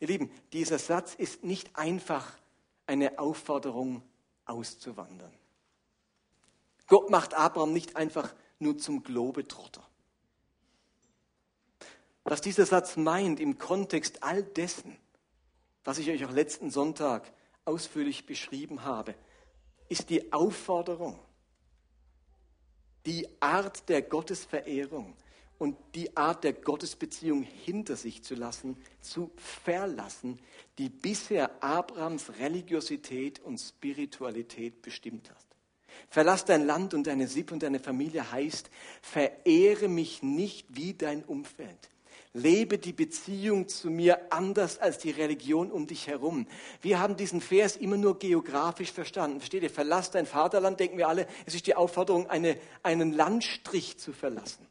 Ihr 0.00 0.08
Lieben, 0.08 0.30
dieser 0.52 0.78
Satz 0.78 1.14
ist 1.14 1.44
nicht 1.44 1.76
einfach 1.76 2.38
eine 2.86 3.18
Aufforderung 3.18 4.02
auszuwandern. 4.44 5.32
Gott 6.88 7.10
macht 7.10 7.34
Abraham 7.34 7.72
nicht 7.72 7.96
einfach 7.96 8.34
nur 8.58 8.76
zum 8.78 9.04
Globetrotter. 9.04 9.86
Was 12.24 12.40
dieser 12.40 12.66
Satz 12.66 12.96
meint 12.96 13.40
im 13.40 13.58
Kontext 13.58 14.22
all 14.22 14.42
dessen, 14.42 14.96
was 15.84 15.98
ich 15.98 16.10
euch 16.10 16.24
auch 16.24 16.32
letzten 16.32 16.70
Sonntag 16.70 17.32
ausführlich 17.64 18.26
beschrieben 18.26 18.82
habe, 18.84 19.14
ist 19.88 20.10
die 20.10 20.32
Aufforderung, 20.32 21.18
die 23.06 23.26
Art 23.40 23.88
der 23.88 24.02
Gottesverehrung 24.02 25.14
und 25.58 25.76
die 25.94 26.14
Art 26.16 26.44
der 26.44 26.52
Gottesbeziehung 26.52 27.42
hinter 27.42 27.96
sich 27.96 28.22
zu 28.22 28.34
lassen, 28.34 28.76
zu 29.00 29.30
verlassen, 29.36 30.38
die 30.78 30.88
bisher 30.88 31.62
Abrahams 31.62 32.38
Religiosität 32.38 33.40
und 33.40 33.58
Spiritualität 33.58 34.82
bestimmt 34.82 35.30
hat. 35.30 35.47
Verlass 36.08 36.44
dein 36.44 36.66
Land 36.66 36.94
und 36.94 37.06
deine 37.06 37.28
Sippe 37.28 37.54
und 37.54 37.62
deine 37.62 37.80
Familie 37.80 38.30
heißt, 38.30 38.70
verehre 39.02 39.88
mich 39.88 40.22
nicht 40.22 40.66
wie 40.70 40.94
dein 40.94 41.24
Umfeld. 41.24 41.90
Lebe 42.34 42.78
die 42.78 42.92
Beziehung 42.92 43.68
zu 43.68 43.90
mir 43.90 44.32
anders 44.32 44.78
als 44.78 44.98
die 44.98 45.10
Religion 45.10 45.72
um 45.72 45.86
dich 45.86 46.06
herum. 46.06 46.46
Wir 46.82 47.00
haben 47.00 47.16
diesen 47.16 47.40
Vers 47.40 47.76
immer 47.76 47.96
nur 47.96 48.18
geografisch 48.18 48.92
verstanden. 48.92 49.40
Versteht 49.40 49.62
ihr? 49.62 49.70
Verlass 49.70 50.10
dein 50.10 50.26
Vaterland, 50.26 50.78
denken 50.78 50.98
wir 50.98 51.08
alle. 51.08 51.26
Es 51.46 51.54
ist 51.54 51.66
die 51.66 51.74
Aufforderung, 51.74 52.28
eine, 52.28 52.58
einen 52.82 53.12
Landstrich 53.12 53.98
zu 53.98 54.12
verlassen. 54.12 54.66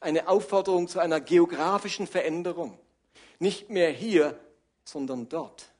Eine 0.00 0.28
Aufforderung 0.28 0.86
zu 0.86 1.00
einer 1.00 1.20
geografischen 1.20 2.06
Veränderung. 2.06 2.78
Nicht 3.38 3.70
mehr 3.70 3.90
hier, 3.90 4.38
sondern 4.84 5.28
dort. 5.28 5.73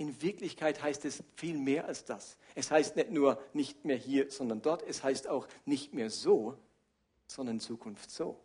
In 0.00 0.22
Wirklichkeit 0.22 0.82
heißt 0.82 1.04
es 1.04 1.22
viel 1.36 1.58
mehr 1.58 1.84
als 1.84 2.06
das. 2.06 2.38
Es 2.54 2.70
heißt 2.70 2.96
nicht 2.96 3.10
nur 3.10 3.38
nicht 3.52 3.84
mehr 3.84 3.98
hier, 3.98 4.30
sondern 4.30 4.62
dort. 4.62 4.82
Es 4.82 5.04
heißt 5.04 5.28
auch 5.28 5.46
nicht 5.66 5.92
mehr 5.92 6.08
so, 6.08 6.56
sondern 7.26 7.56
in 7.56 7.60
Zukunft 7.60 8.10
so. 8.10 8.40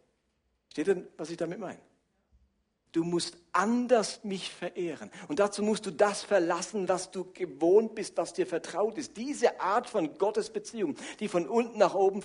Steht 0.70 0.88
denn, 0.88 1.08
was 1.16 1.30
ich 1.30 1.38
damit 1.38 1.60
meine? 1.60 1.80
Du 2.92 3.06
musst 3.06 3.38
anders 3.54 4.22
mich 4.26 4.52
verehren. 4.52 5.10
Und 5.30 5.40
dazu 5.40 5.64
musst 5.64 5.86
du 5.86 5.92
das 5.92 6.24
verlassen, 6.24 6.90
was 6.90 7.12
du 7.12 7.32
gewohnt 7.32 7.96
bist, 7.96 8.18
was 8.18 8.34
dir 8.34 8.46
vertraut 8.46 8.98
ist. 8.98 9.16
Diese 9.16 9.62
Art 9.62 9.90
von 9.90 10.18
Gottesbeziehung, 10.18 10.98
die 11.22 11.30
von 11.30 11.48
unten 11.48 11.78
nach 11.78 11.96
oben 11.96 12.22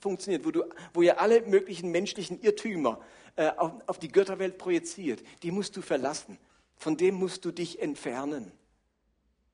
funktioniert, 0.00 0.46
wo, 0.46 0.50
du, 0.50 0.64
wo 0.94 1.02
ihr 1.02 1.20
alle 1.20 1.42
möglichen 1.42 1.90
menschlichen 1.90 2.40
Irrtümer 2.40 3.02
äh, 3.36 3.50
auf, 3.50 3.72
auf 3.86 3.98
die 3.98 4.08
Götterwelt 4.08 4.56
projiziert, 4.56 5.22
die 5.42 5.50
musst 5.50 5.76
du 5.76 5.82
verlassen. 5.82 6.38
Von 6.76 6.96
dem 6.96 7.14
musst 7.14 7.44
du 7.44 7.50
dich 7.50 7.80
entfernen. 7.80 8.52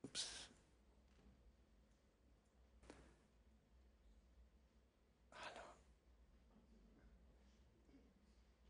Ups. 0.03 0.27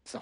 So. 0.05 0.22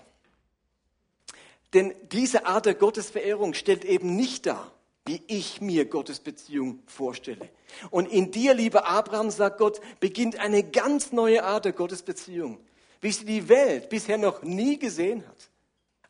Denn 1.73 1.93
diese 2.11 2.45
Art 2.45 2.65
der 2.65 2.73
Gottesverehrung 2.73 3.53
stellt 3.53 3.85
eben 3.85 4.15
nicht 4.15 4.45
dar, 4.45 4.71
wie 5.05 5.21
ich 5.27 5.61
mir 5.61 5.85
Gottes 5.85 6.19
Beziehung 6.19 6.81
vorstelle. 6.87 7.49
Und 7.89 8.07
in 8.07 8.31
dir, 8.31 8.53
lieber 8.53 8.87
Abraham, 8.87 9.29
sagt 9.29 9.57
Gott, 9.57 9.81
beginnt 9.99 10.39
eine 10.39 10.63
ganz 10.63 11.11
neue 11.11 11.43
Art 11.43 11.65
der 11.65 11.73
Gottesbeziehung, 11.73 12.59
wie 13.01 13.11
sie 13.11 13.25
die 13.25 13.49
Welt 13.49 13.89
bisher 13.89 14.17
noch 14.17 14.41
nie 14.41 14.79
gesehen 14.79 15.27
hat. 15.27 15.50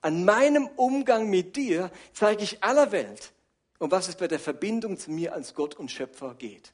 An 0.01 0.25
meinem 0.25 0.67
Umgang 0.75 1.29
mit 1.29 1.55
dir 1.55 1.91
zeige 2.13 2.43
ich 2.43 2.63
aller 2.63 2.91
Welt, 2.91 3.33
um 3.77 3.91
was 3.91 4.07
es 4.07 4.15
bei 4.15 4.27
der 4.27 4.39
Verbindung 4.39 4.97
zu 4.97 5.11
mir 5.11 5.33
als 5.33 5.53
Gott 5.53 5.75
und 5.75 5.91
Schöpfer 5.91 6.33
geht. 6.35 6.73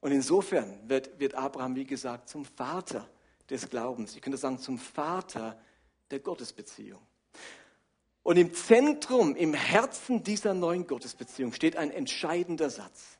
Und 0.00 0.12
insofern 0.12 0.88
wird, 0.88 1.18
wird 1.18 1.34
Abraham, 1.34 1.74
wie 1.74 1.84
gesagt, 1.84 2.28
zum 2.28 2.44
Vater 2.44 3.08
des 3.50 3.68
Glaubens. 3.68 4.14
Ich 4.14 4.22
könnte 4.22 4.38
sagen, 4.38 4.60
zum 4.60 4.78
Vater 4.78 5.58
der 6.12 6.20
Gottesbeziehung. 6.20 7.00
Und 8.22 8.36
im 8.36 8.54
Zentrum, 8.54 9.34
im 9.34 9.54
Herzen 9.54 10.22
dieser 10.22 10.54
neuen 10.54 10.86
Gottesbeziehung 10.86 11.52
steht 11.52 11.76
ein 11.76 11.90
entscheidender 11.90 12.70
Satz. 12.70 13.18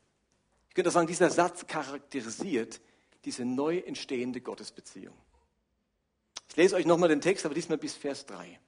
Ich 0.69 0.75
könnte 0.75 0.91
sagen, 0.91 1.07
dieser 1.07 1.31
Satz 1.31 1.67
charakterisiert 1.67 2.81
diese 3.25 3.45
neu 3.45 3.79
entstehende 3.79 4.41
Gottesbeziehung. 4.41 5.15
Ich 6.49 6.57
lese 6.57 6.77
euch 6.77 6.87
nochmal 6.87 7.09
den 7.09 7.21
Text, 7.21 7.45
aber 7.45 7.55
diesmal 7.55 7.79
bis 7.79 7.95
Vers 7.95 8.27
3. 8.27 8.59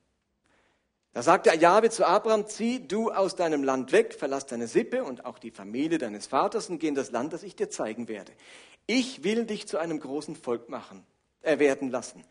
Da 1.12 1.23
sagt 1.23 1.47
der 1.47 1.56
Jahwe 1.56 1.90
zu 1.90 2.06
Abraham, 2.06 2.47
zieh 2.47 2.87
du 2.87 3.11
aus 3.11 3.35
deinem 3.35 3.64
Land 3.64 3.92
weg, 3.92 4.14
verlass 4.14 4.47
deine 4.47 4.68
Sippe 4.68 5.04
und 5.04 5.25
auch 5.25 5.38
die 5.38 5.50
Familie 5.50 5.99
deines 5.99 6.26
Vaters 6.26 6.68
und 6.68 6.78
geh 6.78 6.88
in 6.88 6.94
das 6.94 7.11
Land, 7.11 7.32
das 7.32 7.42
ich 7.42 7.56
dir 7.56 7.70
zeigen 7.70 8.08
werde. 8.08 8.32
Ich 8.87 9.25
will 9.25 9.44
dich 9.44 9.66
zu 9.66 9.78
einem 9.78 10.00
großen 10.00 10.37
Volk 10.37 10.68
machen, 10.68 11.04
äh, 11.42 11.58
werden 11.58 11.90
lassen. 11.90 12.25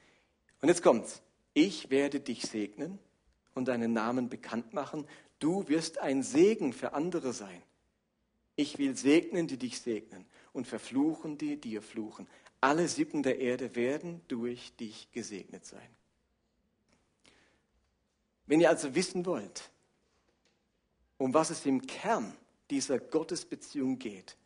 Und 0.62 0.70
jetzt 0.70 0.84
kommt's. 0.84 1.22
Ich 1.54 1.90
werde 1.90 2.20
dich 2.20 2.44
segnen 2.44 3.00
und 3.56 3.68
deinen 3.68 3.94
Namen 3.94 4.30
bekannt 4.30 4.74
machen. 4.74 5.08
Du 5.40 5.68
wirst 5.68 5.98
ein 5.98 6.24
Segen 6.24 6.72
für 6.72 6.94
andere 6.94 7.34
sein. 7.34 7.62
Ich 8.56 8.78
will 8.78 8.96
segnen, 8.96 9.48
die 9.48 9.58
dich 9.58 9.82
segnen 9.82 10.26
und 10.54 10.66
verfluchen, 10.66 11.38
die 11.38 11.58
dir 11.58 11.82
fluchen. 11.82 12.28
Alle 12.60 12.88
Sippen 12.88 13.22
der 13.22 13.40
Erde 13.40 13.76
werden 13.76 14.22
durch 14.28 14.76
dich 14.76 15.12
gesegnet 15.12 15.66
sein. 15.66 15.90
Wenn 18.48 18.62
ihr 18.62 18.70
also 18.70 18.96
wissen 18.96 19.26
wollt, 19.26 19.70
um 21.18 21.34
was 21.34 21.50
es 21.50 21.66
im 21.66 21.86
Kern 21.86 22.36
dieser 22.70 23.00
Gottesbeziehung 23.00 24.00
geht, 24.00 24.38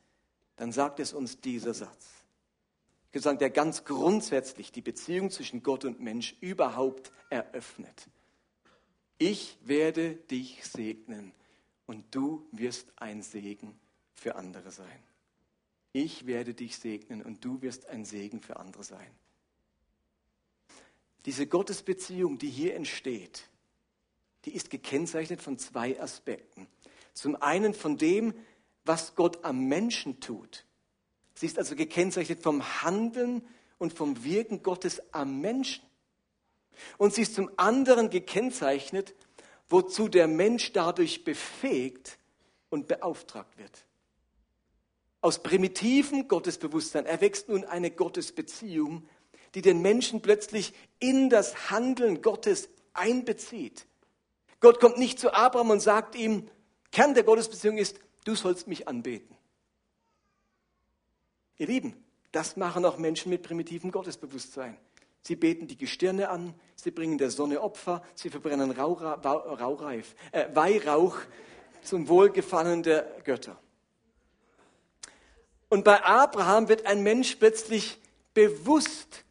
dann 0.57 0.71
sagt 0.71 0.99
es 0.99 1.13
uns 1.13 1.39
dieser 1.39 1.73
Satz. 1.73 2.09
Ich 3.07 3.15
würde 3.15 3.23
sagen, 3.23 3.39
der 3.39 3.49
ganz 3.49 3.83
grundsätzlich 3.83 4.71
die 4.71 4.81
Beziehung 4.81 5.31
zwischen 5.31 5.63
Gott 5.63 5.85
und 5.85 5.99
Mensch 5.99 6.35
überhaupt 6.41 7.11
eröffnet. 7.29 8.07
Ich 9.17 9.57
werde 9.63 10.15
dich 10.15 10.65
segnen 10.65 11.33
und 11.85 12.03
du 12.15 12.47
wirst 12.51 12.91
ein 12.95 13.21
Segen 13.21 13.79
für 14.13 14.35
andere 14.35 14.71
sein 14.71 15.10
ich 15.93 16.25
werde 16.25 16.53
dich 16.53 16.77
segnen 16.77 17.21
und 17.21 17.43
du 17.43 17.61
wirst 17.61 17.87
ein 17.87 18.05
Segen 18.05 18.41
für 18.41 18.57
andere 18.57 18.83
sein. 18.83 19.11
Diese 21.25 21.45
Gottesbeziehung, 21.45 22.37
die 22.37 22.49
hier 22.49 22.75
entsteht, 22.75 23.49
die 24.45 24.55
ist 24.55 24.69
gekennzeichnet 24.69 25.41
von 25.41 25.57
zwei 25.57 25.99
Aspekten. 26.01 26.67
Zum 27.13 27.35
einen 27.35 27.73
von 27.73 27.97
dem, 27.97 28.33
was 28.85 29.15
Gott 29.15 29.43
am 29.43 29.65
Menschen 29.65 30.19
tut. 30.19 30.65
Sie 31.35 31.45
ist 31.45 31.59
also 31.59 31.75
gekennzeichnet 31.75 32.41
vom 32.41 32.81
Handeln 32.81 33.43
und 33.77 33.93
vom 33.93 34.23
Wirken 34.23 34.63
Gottes 34.63 35.01
am 35.13 35.41
Menschen. 35.41 35.83
Und 36.97 37.13
sie 37.13 37.21
ist 37.21 37.35
zum 37.35 37.51
anderen 37.57 38.09
gekennzeichnet, 38.09 39.13
wozu 39.69 40.07
der 40.07 40.27
Mensch 40.27 40.71
dadurch 40.73 41.23
befähigt 41.23 42.17
und 42.69 42.87
beauftragt 42.87 43.57
wird. 43.57 43.85
Aus 45.21 45.43
primitivem 45.43 46.27
Gottesbewusstsein 46.27 47.05
erwächst 47.05 47.47
nun 47.47 47.63
eine 47.63 47.91
Gottesbeziehung, 47.91 49.07
die 49.53 49.61
den 49.61 49.81
Menschen 49.81 50.21
plötzlich 50.21 50.73
in 50.99 51.29
das 51.29 51.69
Handeln 51.69 52.21
Gottes 52.21 52.69
einbezieht. 52.93 53.85
Gott 54.59 54.79
kommt 54.79 54.97
nicht 54.97 55.19
zu 55.19 55.33
Abraham 55.33 55.69
und 55.69 55.79
sagt 55.79 56.15
ihm, 56.15 56.47
Kern 56.91 57.13
der 57.13 57.23
Gottesbeziehung 57.23 57.77
ist, 57.77 57.99
du 58.25 58.35
sollst 58.35 58.67
mich 58.67 58.87
anbeten. 58.87 59.35
Ihr 61.57 61.67
Lieben, 61.67 61.95
das 62.31 62.57
machen 62.57 62.85
auch 62.85 62.97
Menschen 62.97 63.29
mit 63.29 63.43
primitivem 63.43 63.91
Gottesbewusstsein. 63.91 64.77
Sie 65.21 65.35
beten 65.35 65.67
die 65.67 65.77
Gestirne 65.77 66.29
an, 66.29 66.55
sie 66.75 66.89
bringen 66.89 67.19
der 67.19 67.29
Sonne 67.29 67.61
Opfer, 67.61 68.03
sie 68.15 68.31
verbrennen 68.31 68.71
Raureif, 68.71 70.15
äh, 70.31 70.47
Weihrauch 70.55 71.17
zum 71.83 72.07
Wohlgefallen 72.07 72.81
der 72.81 73.03
Götter. 73.23 73.59
Und 75.71 75.85
bei 75.85 76.03
Abraham 76.03 76.67
wird 76.67 76.85
ein 76.85 77.01
Mensch 77.01 77.37
plötzlich 77.37 77.97
bewusst 78.33 79.23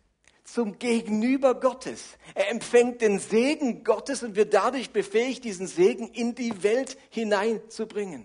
zum 0.42 0.78
Gegenüber 0.78 1.54
Gottes. 1.54 2.16
Er 2.34 2.50
empfängt 2.50 3.02
den 3.02 3.18
Segen 3.18 3.84
Gottes 3.84 4.22
und 4.22 4.36
wird 4.36 4.54
dadurch 4.54 4.88
befähigt, 4.88 5.44
diesen 5.44 5.66
Segen 5.66 6.08
in 6.08 6.34
die 6.34 6.62
Welt 6.62 6.96
hineinzubringen. 7.10 8.24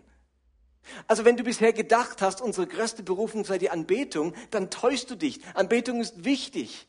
Also 1.07 1.25
wenn 1.25 1.35
du 1.35 1.43
bisher 1.43 1.73
gedacht 1.73 2.21
hast, 2.21 2.39
unsere 2.39 2.67
größte 2.67 3.03
Berufung 3.03 3.43
sei 3.43 3.57
die 3.57 3.69
Anbetung, 3.69 4.33
dann 4.49 4.69
täuschst 4.69 5.11
du 5.11 5.15
dich. 5.15 5.41
Anbetung 5.53 5.99
ist 5.99 6.23
wichtig. 6.23 6.87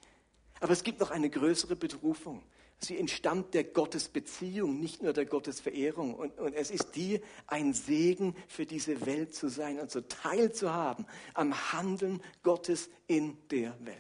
Aber 0.61 0.75
es 0.75 0.85
gibt 0.85 1.01
noch 1.01 1.11
eine 1.11 1.29
größere 1.29 1.75
Berufung. 1.75 2.45
Sie 2.79 2.99
entstammt 2.99 3.55
der 3.55 3.65
Gottesbeziehung, 3.65 4.79
nicht 4.79 5.03
nur 5.03 5.13
der 5.13 5.25
Gottesverehrung. 5.25 6.15
Und, 6.15 6.39
und 6.39 6.55
es 6.55 6.71
ist 6.71 6.95
die, 6.95 7.21
ein 7.47 7.73
Segen 7.73 8.37
für 8.49 8.67
diese 8.67 9.07
Welt 9.07 9.35
zu 9.35 9.49
sein 9.49 9.81
und 9.81 9.91
so 9.91 10.03
teilzuhaben 10.03 11.07
am 11.35 11.73
Handeln 11.73 12.23
Gottes 12.43 12.91
in 13.07 13.39
der 13.51 13.75
Welt. 13.85 13.97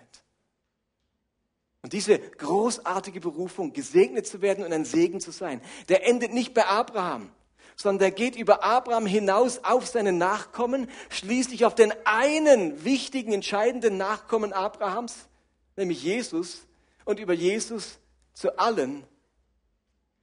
Und 1.82 1.92
diese 1.92 2.18
großartige 2.18 3.20
Berufung, 3.20 3.72
gesegnet 3.72 4.26
zu 4.26 4.42
werden 4.42 4.64
und 4.64 4.72
ein 4.72 4.84
Segen 4.84 5.20
zu 5.20 5.30
sein, 5.30 5.60
der 5.88 6.06
endet 6.06 6.32
nicht 6.32 6.52
bei 6.52 6.66
Abraham, 6.66 7.30
sondern 7.76 8.00
der 8.00 8.10
geht 8.10 8.36
über 8.36 8.64
Abraham 8.64 9.06
hinaus 9.06 9.60
auf 9.62 9.86
seine 9.86 10.12
Nachkommen, 10.12 10.90
schließlich 11.10 11.64
auf 11.64 11.74
den 11.74 11.94
einen 12.04 12.84
wichtigen, 12.84 13.32
entscheidenden 13.32 13.96
Nachkommen 13.96 14.52
Abrahams, 14.52 15.28
nämlich 15.76 16.02
Jesus, 16.02 16.66
und 17.04 17.20
über 17.20 17.34
Jesus 17.34 18.00
zu 18.36 18.58
allen, 18.58 19.04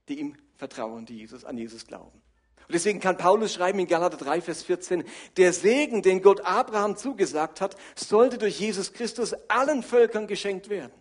die 0.08 0.20
ihm 0.20 0.36
vertrauen, 0.56 1.06
die 1.06 1.18
Jesus, 1.18 1.44
an 1.44 1.58
Jesus 1.58 1.86
glauben. 1.86 2.22
Und 2.68 2.74
deswegen 2.74 3.02
kann 3.02 3.18
Paulus 3.18 3.54
schreiben 3.54 3.80
in 3.80 3.88
Galater 3.88 4.18
3, 4.18 4.40
Vers 4.40 4.64
14, 4.64 5.04
der 5.36 5.52
Segen, 5.52 6.02
den 6.02 6.22
Gott 6.22 6.42
Abraham 6.42 6.96
zugesagt 6.96 7.60
hat, 7.60 7.76
sollte 7.96 8.38
durch 8.38 8.60
Jesus 8.60 8.94
Christus 8.94 9.34
allen 9.50 9.84
Völkern 9.84 10.28
geschenkt 10.28 10.70
werden. 10.70 10.94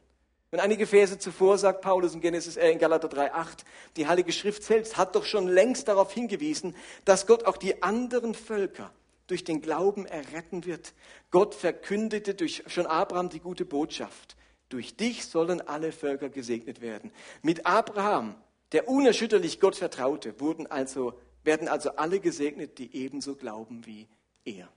Und 0.50 0.60
einige 0.60 0.86
Verse 0.86 1.18
zuvor 1.18 1.58
sagt 1.58 1.82
Paulus 1.82 2.14
in, 2.14 2.20
Genesis, 2.20 2.56
äh, 2.56 2.70
in 2.70 2.78
Galater 2.78 3.08
3, 3.08 3.32
8, 3.32 3.64
die 3.96 4.06
Heilige 4.06 4.32
Schrift 4.32 4.62
selbst 4.62 4.96
hat 4.96 5.14
doch 5.14 5.24
schon 5.24 5.46
längst 5.46 5.88
darauf 5.88 6.12
hingewiesen, 6.12 6.74
dass 7.04 7.26
Gott 7.26 7.44
auch 7.44 7.56
die 7.56 7.82
anderen 7.82 8.34
Völker 8.34 8.90
durch 9.28 9.44
den 9.44 9.62
Glauben 9.62 10.04
erretten 10.04 10.64
wird. 10.64 10.94
Gott 11.30 11.54
verkündete 11.54 12.34
durch 12.34 12.64
schon 12.66 12.86
Abraham 12.86 13.28
die 13.28 13.40
gute 13.40 13.64
Botschaft. 13.64 14.36
Durch 14.72 14.96
dich 14.96 15.26
sollen 15.26 15.60
alle 15.60 15.92
Völker 15.92 16.30
gesegnet 16.30 16.80
werden. 16.80 17.12
Mit 17.42 17.66
Abraham, 17.66 18.34
der 18.72 18.88
unerschütterlich 18.88 19.60
Gott 19.60 19.76
vertraute, 19.76 20.40
wurden 20.40 20.66
also, 20.66 21.20
werden 21.44 21.68
also 21.68 21.96
alle 21.96 22.20
gesegnet, 22.20 22.78
die 22.78 22.96
ebenso 22.96 23.34
glauben 23.34 23.84
wie 23.84 24.08
er. 24.46 24.72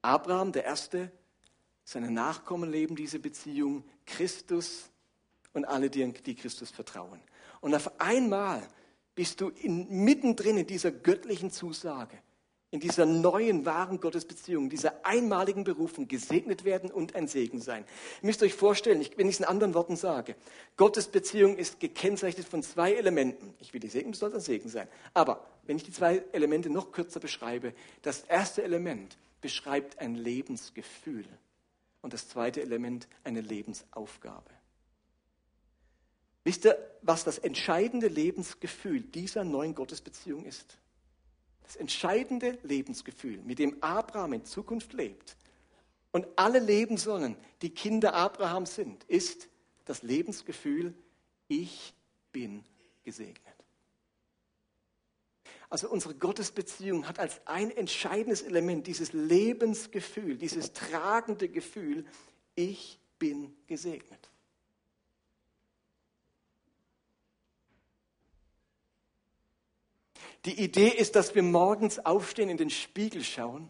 Abraham, 0.00 0.52
der 0.52 0.64
Erste, 0.64 1.12
seine 1.84 2.10
Nachkommen 2.10 2.70
leben 2.70 2.96
diese 2.96 3.18
Beziehung, 3.18 3.84
Christus 4.06 4.88
und 5.52 5.66
alle, 5.66 5.90
die, 5.90 6.10
die 6.10 6.36
Christus 6.36 6.70
vertrauen. 6.70 7.20
Und 7.60 7.74
auf 7.74 8.00
einmal 8.00 8.66
bist 9.14 9.42
du 9.42 9.50
in, 9.50 10.04
mittendrin 10.04 10.56
in 10.56 10.66
dieser 10.66 10.90
göttlichen 10.90 11.50
Zusage 11.50 12.16
in 12.70 12.80
dieser 12.80 13.06
neuen, 13.06 13.64
wahren 13.64 14.00
Gottesbeziehung, 14.00 14.68
dieser 14.68 15.04
einmaligen 15.04 15.64
Berufung 15.64 16.08
gesegnet 16.08 16.64
werden 16.64 16.90
und 16.90 17.14
ein 17.14 17.28
Segen 17.28 17.60
sein. 17.60 17.84
Ihr 18.22 18.26
müsst 18.26 18.42
euch 18.42 18.54
vorstellen, 18.54 19.06
wenn 19.16 19.28
ich 19.28 19.34
es 19.36 19.40
in 19.40 19.46
anderen 19.46 19.74
Worten 19.74 19.96
sage, 19.96 20.34
Gottesbeziehung 20.76 21.56
ist 21.56 21.78
gekennzeichnet 21.78 22.46
von 22.46 22.62
zwei 22.62 22.94
Elementen. 22.94 23.54
Ich 23.60 23.72
will 23.72 23.80
die 23.80 23.88
Segen, 23.88 24.12
soll 24.14 24.34
ein 24.34 24.40
Segen 24.40 24.68
sein. 24.68 24.88
Aber 25.14 25.46
wenn 25.64 25.76
ich 25.76 25.84
die 25.84 25.92
zwei 25.92 26.24
Elemente 26.32 26.68
noch 26.68 26.90
kürzer 26.90 27.20
beschreibe, 27.20 27.72
das 28.02 28.22
erste 28.22 28.62
Element 28.62 29.16
beschreibt 29.40 30.00
ein 30.00 30.16
Lebensgefühl 30.16 31.26
und 32.02 32.12
das 32.12 32.28
zweite 32.28 32.62
Element 32.62 33.06
eine 33.22 33.40
Lebensaufgabe. 33.40 34.50
Wisst 36.42 36.64
ihr, 36.64 36.78
was 37.02 37.24
das 37.24 37.38
entscheidende 37.38 38.08
Lebensgefühl 38.08 39.00
dieser 39.00 39.44
neuen 39.44 39.74
Gottesbeziehung 39.74 40.44
ist? 40.44 40.78
Das 41.66 41.76
entscheidende 41.76 42.58
Lebensgefühl, 42.62 43.38
mit 43.42 43.58
dem 43.58 43.82
Abraham 43.82 44.34
in 44.34 44.44
Zukunft 44.44 44.92
lebt 44.92 45.36
und 46.12 46.26
alle 46.36 46.60
leben 46.60 46.96
die 47.62 47.70
Kinder 47.70 48.14
Abrahams 48.14 48.74
sind, 48.74 49.04
ist 49.04 49.48
das 49.84 50.02
Lebensgefühl, 50.02 50.94
ich 51.48 51.92
bin 52.32 52.64
gesegnet. 53.04 53.54
Also 55.68 55.90
unsere 55.90 56.14
Gottesbeziehung 56.14 57.08
hat 57.08 57.18
als 57.18 57.40
ein 57.46 57.70
entscheidendes 57.70 58.42
Element 58.42 58.86
dieses 58.86 59.12
Lebensgefühl, 59.12 60.36
dieses 60.36 60.72
tragende 60.72 61.48
Gefühl, 61.48 62.06
ich 62.54 63.00
bin 63.18 63.54
gesegnet. 63.66 64.30
Die 70.46 70.62
Idee 70.62 70.88
ist, 70.88 71.16
dass 71.16 71.34
wir 71.34 71.42
morgens 71.42 71.98
aufstehen, 71.98 72.48
in 72.48 72.56
den 72.56 72.70
Spiegel 72.70 73.24
schauen 73.24 73.68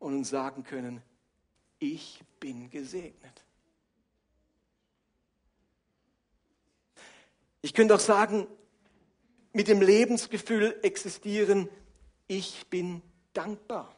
und 0.00 0.14
uns 0.14 0.28
sagen 0.28 0.64
können, 0.64 1.00
ich 1.78 2.20
bin 2.40 2.68
gesegnet. 2.68 3.44
Ich 7.62 7.74
könnte 7.74 7.94
auch 7.94 8.00
sagen, 8.00 8.48
mit 9.52 9.68
dem 9.68 9.80
Lebensgefühl 9.80 10.80
existieren, 10.82 11.68
ich 12.26 12.66
bin 12.68 13.00
dankbar. 13.32 13.94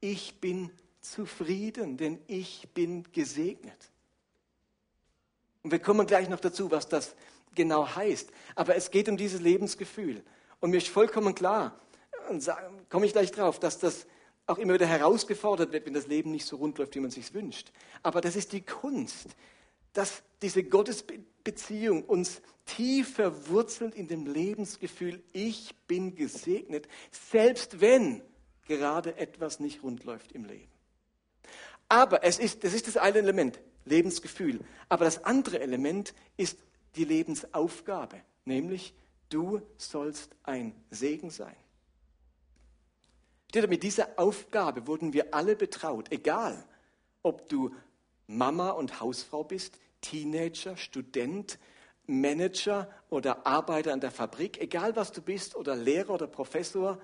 Ich 0.00 0.40
bin 0.40 0.72
zufrieden, 1.00 1.96
denn 1.96 2.18
ich 2.26 2.68
bin 2.74 3.04
gesegnet. 3.12 3.90
Und 5.62 5.70
wir 5.70 5.78
kommen 5.78 6.06
gleich 6.06 6.28
noch 6.28 6.40
dazu, 6.40 6.72
was 6.72 6.88
das 6.88 7.14
genau 7.54 7.94
heißt. 7.94 8.30
Aber 8.56 8.74
es 8.74 8.90
geht 8.90 9.08
um 9.08 9.16
dieses 9.16 9.40
Lebensgefühl. 9.40 10.24
Und 10.64 10.70
mir 10.70 10.78
ist 10.78 10.88
vollkommen 10.88 11.34
klar, 11.34 11.78
und 12.30 12.50
komme 12.88 13.04
ich 13.04 13.12
gleich 13.12 13.30
drauf, 13.30 13.60
dass 13.60 13.78
das 13.80 14.06
auch 14.46 14.56
immer 14.56 14.72
wieder 14.72 14.86
herausgefordert 14.86 15.72
wird, 15.72 15.84
wenn 15.84 15.92
das 15.92 16.06
Leben 16.06 16.30
nicht 16.30 16.46
so 16.46 16.56
rund 16.56 16.78
läuft, 16.78 16.94
wie 16.94 17.00
man 17.00 17.10
sich 17.10 17.34
wünscht. 17.34 17.70
Aber 18.02 18.22
das 18.22 18.34
ist 18.34 18.50
die 18.52 18.62
Kunst, 18.62 19.36
dass 19.92 20.22
diese 20.40 20.64
Gottesbeziehung 20.64 22.02
uns 22.04 22.40
tief 22.64 23.12
verwurzelt 23.12 23.94
in 23.94 24.08
dem 24.08 24.24
Lebensgefühl, 24.24 25.22
ich 25.34 25.74
bin 25.86 26.14
gesegnet, 26.14 26.88
selbst 27.10 27.82
wenn 27.82 28.22
gerade 28.66 29.18
etwas 29.18 29.60
nicht 29.60 29.82
rund 29.82 30.04
läuft 30.04 30.32
im 30.32 30.46
Leben. 30.46 30.72
Aber 31.90 32.24
es 32.24 32.38
ist, 32.38 32.64
das 32.64 32.72
ist 32.72 32.86
das 32.86 32.96
eine 32.96 33.18
Element, 33.18 33.60
Lebensgefühl. 33.84 34.60
Aber 34.88 35.04
das 35.04 35.24
andere 35.24 35.60
Element 35.60 36.14
ist 36.38 36.58
die 36.96 37.04
Lebensaufgabe, 37.04 38.22
nämlich 38.46 38.94
Du 39.34 39.60
sollst 39.78 40.36
ein 40.44 40.80
Segen 40.90 41.28
sein. 41.28 41.56
Mit 43.52 43.82
dieser 43.82 44.16
Aufgabe 44.16 44.86
wurden 44.86 45.12
wir 45.12 45.34
alle 45.34 45.56
betraut, 45.56 46.12
egal 46.12 46.64
ob 47.24 47.48
du 47.48 47.74
Mama 48.28 48.70
und 48.70 49.00
Hausfrau 49.00 49.42
bist, 49.42 49.80
Teenager, 50.02 50.76
Student, 50.76 51.58
Manager 52.06 52.88
oder 53.10 53.44
Arbeiter 53.44 53.92
an 53.92 53.98
der 53.98 54.12
Fabrik, 54.12 54.60
egal 54.60 54.94
was 54.94 55.10
du 55.10 55.20
bist 55.20 55.56
oder 55.56 55.74
Lehrer 55.74 56.10
oder 56.10 56.28
Professor, 56.28 57.00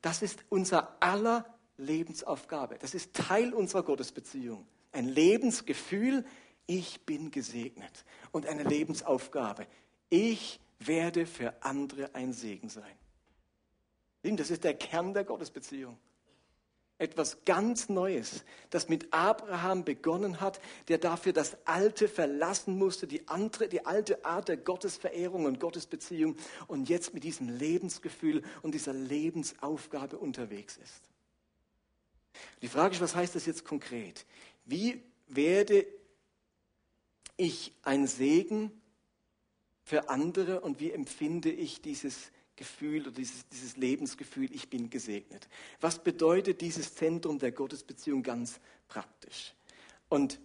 das 0.00 0.22
ist 0.22 0.42
unser 0.48 1.02
aller 1.02 1.44
Lebensaufgabe. 1.76 2.78
Das 2.78 2.94
ist 2.94 3.12
Teil 3.12 3.52
unserer 3.52 3.82
Gottesbeziehung. 3.82 4.66
Ein 4.92 5.04
Lebensgefühl, 5.04 6.24
ich 6.66 7.04
bin 7.04 7.30
gesegnet. 7.30 8.06
Und 8.32 8.46
eine 8.46 8.62
Lebensaufgabe, 8.62 9.66
ich 10.08 10.60
werde 10.80 11.26
für 11.26 11.62
andere 11.62 12.14
ein 12.14 12.32
Segen 12.32 12.68
sein. 12.68 12.96
Das 14.22 14.50
ist 14.50 14.64
der 14.64 14.74
Kern 14.74 15.14
der 15.14 15.24
Gottesbeziehung. 15.24 15.98
Etwas 16.98 17.46
ganz 17.46 17.88
Neues, 17.88 18.44
das 18.68 18.90
mit 18.90 19.10
Abraham 19.10 19.86
begonnen 19.86 20.42
hat, 20.42 20.60
der 20.88 20.98
dafür 20.98 21.32
das 21.32 21.56
Alte 21.66 22.08
verlassen 22.08 22.76
musste, 22.76 23.06
die, 23.06 23.26
andere, 23.26 23.68
die 23.68 23.86
alte 23.86 24.26
Art 24.26 24.48
der 24.48 24.58
Gottesverehrung 24.58 25.46
und 25.46 25.60
Gottesbeziehung 25.60 26.36
und 26.66 26.90
jetzt 26.90 27.14
mit 27.14 27.24
diesem 27.24 27.48
Lebensgefühl 27.48 28.42
und 28.60 28.74
dieser 28.74 28.92
Lebensaufgabe 28.92 30.18
unterwegs 30.18 30.76
ist. 30.76 31.10
Die 32.60 32.68
Frage 32.68 32.94
ist, 32.94 33.00
was 33.00 33.14
heißt 33.14 33.34
das 33.34 33.46
jetzt 33.46 33.64
konkret? 33.64 34.26
Wie 34.66 35.02
werde 35.26 35.86
ich 37.38 37.72
ein 37.82 38.06
Segen 38.06 38.79
für 39.82 40.08
andere 40.08 40.60
und 40.60 40.80
wie 40.80 40.90
empfinde 40.90 41.50
ich 41.50 41.80
dieses 41.80 42.30
Gefühl 42.56 43.02
oder 43.02 43.12
dieses, 43.12 43.48
dieses 43.48 43.76
Lebensgefühl, 43.76 44.54
ich 44.54 44.68
bin 44.68 44.90
gesegnet. 44.90 45.48
Was 45.80 45.98
bedeutet 45.98 46.60
dieses 46.60 46.94
Zentrum 46.94 47.38
der 47.38 47.52
Gottesbeziehung 47.52 48.22
ganz 48.22 48.60
praktisch? 48.88 49.54
Und 50.08 50.38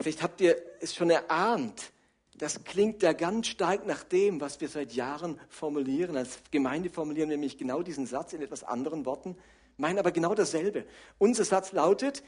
vielleicht 0.00 0.22
habt 0.22 0.40
ihr 0.40 0.56
es 0.80 0.94
schon 0.94 1.10
erahnt, 1.10 1.92
das 2.34 2.64
klingt 2.64 3.02
ja 3.02 3.12
ganz 3.12 3.46
stark 3.46 3.86
nach 3.86 4.02
dem, 4.02 4.40
was 4.40 4.60
wir 4.60 4.68
seit 4.68 4.92
Jahren 4.92 5.38
formulieren. 5.48 6.16
Als 6.16 6.40
Gemeinde 6.50 6.90
formulieren 6.90 7.30
wir 7.30 7.36
nämlich 7.36 7.56
genau 7.56 7.82
diesen 7.82 8.06
Satz 8.06 8.32
in 8.32 8.42
etwas 8.42 8.64
anderen 8.64 9.06
Worten, 9.06 9.36
meinen 9.76 9.98
aber 9.98 10.12
genau 10.12 10.34
dasselbe. 10.34 10.84
Unser 11.18 11.44
Satz 11.44 11.72
lautet, 11.72 12.22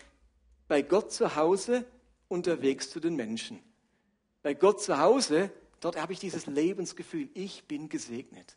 bei 0.69 0.83
Gott 0.83 1.13
zu 1.13 1.37
Hause 1.37 1.85
unterwegs 2.29 2.91
zu 2.91 3.01
den 3.01 3.17
Menschen. 3.17 3.61
Bei 4.43 4.55
Gott 4.55 4.81
zu 4.83 4.99
Hause 4.99 5.51
Dort 5.85 6.01
habe 6.01 6.15
ich 6.15 6.19
dieses 6.19 6.47
Lebensgefühl, 6.47 7.29
ich 7.35 7.65
bin 7.65 7.91
gesegnet. 7.91 8.57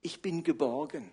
Ich 0.00 0.22
bin 0.22 0.42
geborgen. 0.42 1.12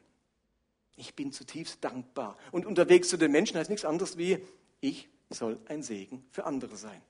Ich 0.95 1.15
bin 1.15 1.34
zutiefst 1.34 1.84
dankbar. 1.84 2.38
Und 2.54 2.65
unterwegs 2.65 3.10
zu 3.10 3.17
den 3.17 3.34
Menschen 3.34 3.58
heißt 3.58 3.69
nichts 3.69 3.84
anderes 3.84 4.17
wie, 4.17 4.38
ich 4.80 5.10
soll 5.30 5.60
ein 5.65 5.84
Segen 5.84 6.26
für 6.32 6.45
andere 6.45 6.78
sein. 6.78 7.02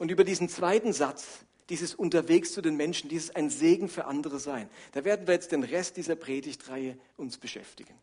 Und 0.00 0.10
über 0.10 0.24
diesen 0.24 0.48
zweiten 0.48 0.92
Satz, 0.92 1.44
dieses 1.68 1.94
unterwegs 1.94 2.50
zu 2.50 2.60
den 2.60 2.74
Menschen, 2.74 3.08
dieses 3.08 3.30
ein 3.36 3.50
Segen 3.50 3.88
für 3.88 4.06
andere 4.06 4.40
sein, 4.40 4.68
da 4.90 5.04
werden 5.04 5.28
wir 5.28 5.34
jetzt 5.34 5.52
den 5.52 5.62
Rest 5.62 5.96
dieser 5.96 6.16
Predigtreihe 6.16 6.98
uns 7.16 7.38
beschäftigen. 7.38 7.94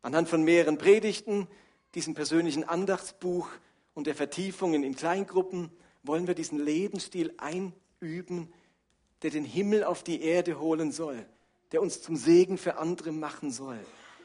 Anhand 0.00 0.30
von 0.30 0.42
mehreren 0.42 0.78
Predigten, 0.78 1.46
diesem 1.94 2.14
persönlichen 2.14 2.64
Andachtsbuch 2.64 3.50
und 3.94 4.06
der 4.06 4.14
Vertiefungen 4.14 4.82
in 4.82 4.96
Kleingruppen 4.96 5.70
wollen 6.02 6.26
wir 6.26 6.34
diesen 6.34 6.58
Lebensstil 6.58 7.32
einüben, 7.38 8.52
der 9.22 9.30
den 9.30 9.44
Himmel 9.44 9.84
auf 9.84 10.02
die 10.02 10.22
Erde 10.22 10.60
holen 10.60 10.92
soll, 10.92 11.24
der 11.72 11.80
uns 11.80 12.02
zum 12.02 12.16
Segen 12.16 12.58
für 12.58 12.76
andere 12.76 13.12
machen 13.12 13.50
soll, 13.50 13.78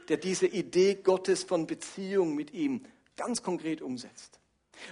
der 0.09 0.17
diese 0.17 0.47
Idee 0.47 0.95
Gottes 0.95 1.43
von 1.43 1.67
Beziehung 1.67 2.35
mit 2.35 2.51
ihm 2.51 2.85
ganz 3.15 3.43
konkret 3.43 3.81
umsetzt. 3.81 4.39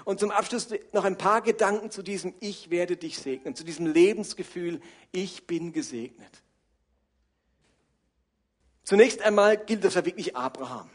Und 0.05 0.19
zum 0.19 0.31
Abschluss 0.31 0.69
noch 0.91 1.05
ein 1.05 1.17
paar 1.17 1.41
Gedanken 1.41 1.91
zu 1.91 2.03
diesem 2.03 2.33
Ich 2.39 2.69
werde 2.69 2.97
dich 2.97 3.19
segnen, 3.19 3.55
zu 3.55 3.63
diesem 3.63 3.85
Lebensgefühl, 3.85 4.81
ich 5.11 5.47
bin 5.47 5.71
gesegnet. 5.71 6.43
Zunächst 8.83 9.21
einmal 9.21 9.57
gilt 9.57 9.83
das 9.83 9.95
ja 9.95 10.05
wirklich 10.05 10.35
Abraham. 10.35 10.89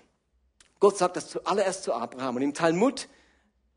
Gott 0.81 0.99
sagt 0.99 1.17
das 1.17 1.29
zuallererst 1.29 1.85
zu 1.85 1.93
Abraham. 1.93 2.37
Und 2.37 2.43
im 2.43 2.55
Talmud, 2.55 3.09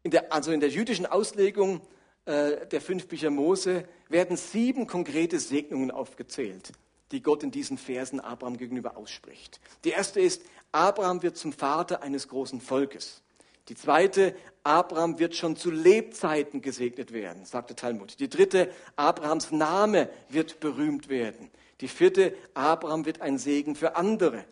in 0.05 0.11
der, 0.11 0.31
also 0.31 0.51
in 0.51 0.59
der 0.59 0.69
jüdischen 0.69 1.07
Auslegung 1.07 1.81
äh, 2.25 2.67
der 2.67 2.79
fünf 2.79 3.07
Bücher 3.07 3.31
Mose, 3.31 3.85
werden 4.07 4.37
sieben 4.37 4.85
konkrete 4.85 5.39
Segnungen 5.39 5.89
aufgezählt, 5.89 6.73
die 7.11 7.23
Gott 7.23 7.41
in 7.41 7.49
diesen 7.49 7.79
Versen 7.79 8.19
Abraham 8.19 8.55
gegenüber 8.55 8.97
ausspricht. 8.97 9.59
Die 9.83 9.89
erste 9.89 10.19
ist, 10.19 10.43
Abraham 10.71 11.23
wird 11.23 11.37
zum 11.37 11.53
Vater 11.53 12.03
eines 12.03 12.27
großen 12.27 12.61
Volkes. 12.61 13.23
Die 13.67 13.73
zweite, 13.73 14.35
Abraham 14.63 15.17
wird 15.17 15.35
schon 15.35 15.55
zu 15.55 15.71
Lebzeiten 15.71 16.61
gesegnet 16.61 17.11
werden, 17.11 17.43
sagt 17.45 17.71
der 17.71 17.75
Talmud. 17.75 18.19
Die 18.19 18.29
dritte, 18.29 18.69
Abrahams 18.95 19.51
Name 19.51 20.07
wird 20.29 20.59
berühmt 20.59 21.09
werden. 21.09 21.49
Die 21.81 21.87
vierte, 21.87 22.35
Abraham 22.53 23.07
wird 23.07 23.21
ein 23.21 23.39
Segen 23.39 23.75
für 23.75 23.95
andere. 23.95 24.45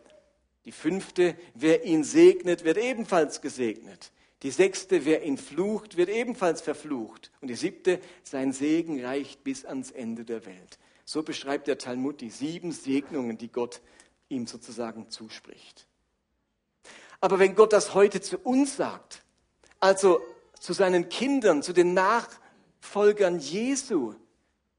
Die 0.66 0.72
fünfte, 0.72 1.36
wer 1.54 1.84
ihn 1.84 2.04
segnet, 2.04 2.64
wird 2.64 2.80
ebenfalls 2.80 3.40
gesegnet. 3.40 4.12
Die 4.44 4.52
sechste, 4.52 5.06
wer 5.06 5.24
ihn 5.24 5.38
flucht, 5.38 5.96
wird 5.96 6.10
ebenfalls 6.10 6.62
verflucht. 6.62 7.32
Und 7.42 7.48
die 7.48 7.56
siebte, 7.56 8.00
sein 8.24 8.52
Segen 8.52 9.04
reicht 9.04 9.44
bis 9.44 9.64
ans 9.64 9.90
Ende 9.90 10.26
der 10.26 10.46
Welt. 10.46 10.80
So 11.06 11.24
beschreibt 11.24 11.68
der 11.68 11.78
Talmud 11.78 12.20
die 12.20 12.30
sieben 12.30 12.74
Segnungen, 12.74 13.38
die 13.38 13.52
Gott 13.52 13.82
ihm 14.28 14.46
sozusagen 14.46 15.10
zuspricht. 15.10 15.88
Aber 17.22 17.40
wenn 17.40 17.56
Gott 17.56 17.72
das 17.72 17.94
heute 17.94 18.20
zu 18.20 18.38
uns 18.38 18.76
sagt, 18.76 19.24
also 19.80 20.22
zu 20.60 20.74
seinen 20.74 21.08
Kindern, 21.08 21.64
zu 21.64 21.72
den 21.72 21.94
Nachfolgern 21.94 23.40
Jesu, 23.40 24.14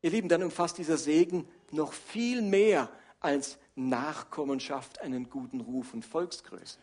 ihr 0.02 0.10
Lieben, 0.10 0.28
dann 0.28 0.42
umfasst 0.42 0.76
dieser 0.76 0.98
Segen 0.98 1.48
noch 1.70 1.94
viel 1.94 2.42
mehr 2.42 2.90
als 3.20 3.58
Nachkommenschaft, 3.76 5.00
einen 5.00 5.30
guten 5.30 5.60
Ruf 5.60 5.94
und 5.94 6.04
Volksgröße. 6.04 6.78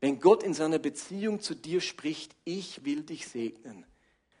Wenn 0.00 0.20
Gott 0.20 0.42
in 0.42 0.54
seiner 0.54 0.78
Beziehung 0.78 1.40
zu 1.40 1.54
dir 1.54 1.80
spricht, 1.80 2.34
ich 2.44 2.84
will 2.84 3.02
dich 3.02 3.28
segnen, 3.28 3.84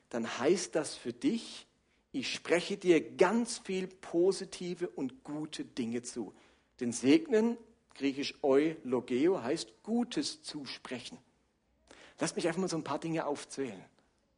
dann 0.08 0.38
heißt 0.38 0.74
das 0.74 0.96
für 0.96 1.12
dich, 1.12 1.66
ich 2.12 2.32
spreche 2.32 2.76
dir 2.76 3.16
ganz 3.16 3.58
viel 3.58 3.86
positive 3.86 4.88
und 4.88 5.22
gute 5.22 5.64
Dinge 5.64 6.02
zu. 6.02 6.34
Denn 6.80 6.92
segnen 6.92 7.56
griechisch 7.94 8.34
eulogeo, 8.42 9.42
heißt 9.42 9.82
Gutes 9.82 10.42
zusprechen. 10.42 11.18
Lass 12.18 12.34
mich 12.34 12.46
einfach 12.46 12.60
mal 12.60 12.68
so 12.68 12.76
ein 12.76 12.84
paar 12.84 12.98
Dinge 12.98 13.26
aufzählen, 13.26 13.84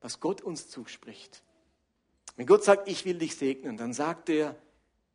was 0.01 0.21
Gott 0.21 0.41
uns 0.41 0.69
zuspricht. 0.69 1.43
Wenn 2.37 2.47
Gott 2.47 2.65
sagt, 2.65 2.89
ich 2.89 3.05
will 3.05 3.19
dich 3.19 3.37
segnen, 3.37 3.77
dann 3.77 3.93
sagt 3.93 4.29
er, 4.29 4.57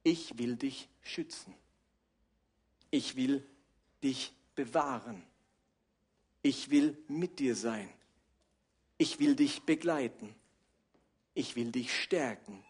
ich 0.04 0.38
will 0.38 0.56
dich 0.56 0.90
schützen. 1.02 1.54
Ich 2.90 3.16
will 3.16 3.46
dich 4.04 4.34
bewahren. 4.56 5.24
Ich 6.48 6.70
will 6.70 6.98
mit 7.10 7.40
dir 7.40 7.58
sein. 7.58 7.90
Ich 8.98 9.20
will 9.20 9.36
dich 9.36 9.64
begleiten. 9.64 10.34
Ich 11.34 11.58
will 11.58 11.74
dich 11.74 11.94
stärken. 11.94 12.64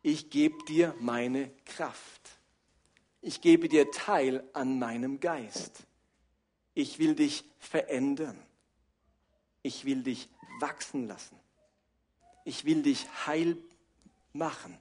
Ich 0.00 0.30
gebe 0.30 0.64
dir 0.64 0.94
meine 0.98 1.50
Kraft. 1.66 2.30
Ich 3.20 3.42
gebe 3.42 3.68
dir 3.68 3.90
Teil 3.90 4.42
an 4.54 4.78
meinem 4.78 5.20
Geist. 5.20 5.86
Ich 6.72 6.98
will 6.98 7.14
dich 7.14 7.44
verändern. 7.58 8.42
Ich 9.60 9.84
will 9.84 10.02
dich 10.02 10.30
wachsen 10.58 11.06
lassen. 11.06 11.38
Ich 12.46 12.64
will 12.64 12.82
dich 12.82 13.06
heil 13.26 13.58
machen. 14.32 14.78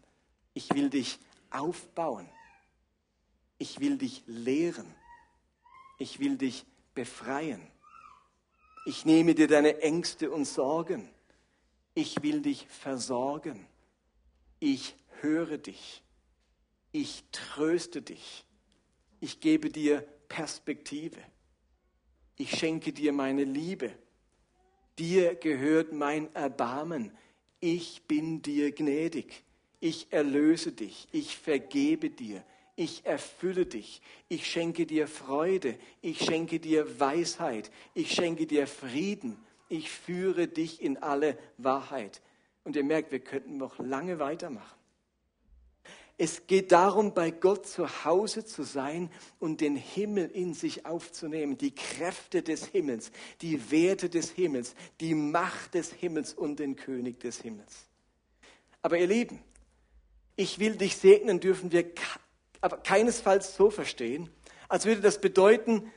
Ich 0.53 0.73
will 0.73 0.89
dich 0.89 1.19
aufbauen. 1.49 2.29
Ich 3.57 3.81
will 3.81 3.97
dich 3.97 4.23
lehren. 4.25 4.87
Ich 5.97 6.21
will 6.21 6.37
dich 6.37 6.65
befreien. 6.93 7.61
Ich 8.85 9.05
nehme 9.05 9.35
dir 9.35 9.47
deine 9.47 9.81
Ängste 9.81 10.31
und 10.31 10.45
Sorgen. 10.45 11.09
Ich 11.93 12.21
will 12.23 12.41
dich 12.41 12.67
versorgen. 12.67 13.67
Ich 14.59 14.95
höre 15.21 15.57
dich. 15.57 16.03
Ich 16.91 17.23
tröste 17.31 18.01
dich. 18.01 18.45
Ich 19.19 19.41
gebe 19.41 19.69
dir 19.69 20.01
Perspektive. 20.27 21.19
Ich 22.37 22.51
schenke 22.51 22.93
dir 22.93 23.11
meine 23.11 23.43
Liebe. 23.43 23.91
Dir 24.97 25.35
gehört 25.35 25.91
mein 25.91 26.33
Erbarmen. 26.33 27.11
Ich 27.59 28.03
bin 28.03 28.41
dir 28.41 28.71
gnädig. 28.71 29.43
Ich 29.81 30.11
erlöse 30.11 30.71
dich. 30.71 31.07
Ich 31.11 31.37
vergebe 31.37 32.09
dir. 32.09 32.43
Ich 32.79 33.05
erfülle 33.05 33.65
dich. 33.65 34.01
Ich 34.29 34.49
schenke 34.49 34.85
dir 34.85 35.09
Freude. 35.09 35.77
Ich 36.01 36.23
schenke 36.23 36.61
dir 36.61 36.97
Weisheit. 36.97 37.71
Ich 37.93 38.13
schenke 38.13 38.47
dir 38.47 38.67
Frieden. 38.67 39.35
Ich 39.67 39.89
führe 39.91 40.47
dich 40.47 40.81
in 40.81 40.95
alle 40.95 41.37
Wahrheit. 41.57 42.21
Und 42.63 42.77
ihr 42.77 42.85
merkt, 42.85 43.11
wir 43.11 43.19
könnten 43.19 43.57
noch 43.57 43.79
lange 43.79 44.19
weitermachen. 44.19 44.79
Es 46.17 46.47
geht 46.47 46.71
darum, 46.71 47.13
bei 47.13 47.31
Gott 47.31 47.67
zu 47.67 48.05
Hause 48.05 48.45
zu 48.45 48.63
sein 48.63 49.11
und 49.39 49.59
den 49.59 49.75
Himmel 49.75 50.31
in 50.31 50.53
sich 50.53 50.85
aufzunehmen, 50.85 51.57
die 51.57 51.75
Kräfte 51.75 52.43
des 52.43 52.65
Himmels, 52.65 53.11
die 53.41 53.71
Werte 53.71 54.09
des 54.09 54.31
Himmels, 54.31 54.73
die 55.01 55.15
Macht 55.15 55.73
des 55.73 55.91
Himmels 55.91 56.33
und 56.33 56.59
den 56.59 56.77
König 56.77 57.19
des 57.19 57.41
Himmels. 57.41 57.87
Aber 58.81 58.97
ihr 58.97 59.07
Lieben, 59.07 59.43
ich 60.37 60.59
will 60.59 60.77
dich 60.77 60.95
segnen, 60.95 61.41
dürfen 61.41 61.73
wir 61.73 61.83
aber 62.61 62.77
keinesfalls 62.77 63.55
so 63.55 63.69
verstehen, 63.69 64.29
als 64.67 64.85
würde 64.85 65.01
das 65.01 65.19
bedeuten, 65.19 65.91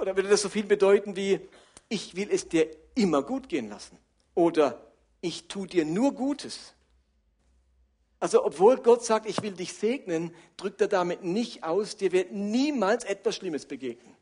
oder 0.00 0.16
würde 0.16 0.28
das 0.28 0.42
so 0.42 0.48
viel 0.48 0.64
bedeuten 0.64 1.16
wie, 1.16 1.40
ich 1.88 2.16
will 2.16 2.28
es 2.30 2.48
dir 2.48 2.68
immer 2.94 3.22
gut 3.22 3.48
gehen 3.48 3.68
lassen 3.68 3.98
oder 4.34 4.92
ich 5.20 5.48
tue 5.48 5.66
dir 5.66 5.84
nur 5.84 6.14
Gutes. 6.14 6.74
Also 8.18 8.44
obwohl 8.44 8.76
Gott 8.76 9.04
sagt, 9.04 9.26
ich 9.26 9.42
will 9.42 9.52
dich 9.52 9.72
segnen, 9.74 10.34
drückt 10.56 10.80
er 10.80 10.88
damit 10.88 11.24
nicht 11.24 11.64
aus, 11.64 11.96
dir 11.96 12.12
wird 12.12 12.32
niemals 12.32 13.04
etwas 13.04 13.36
Schlimmes 13.36 13.66
begegnen. 13.66 14.16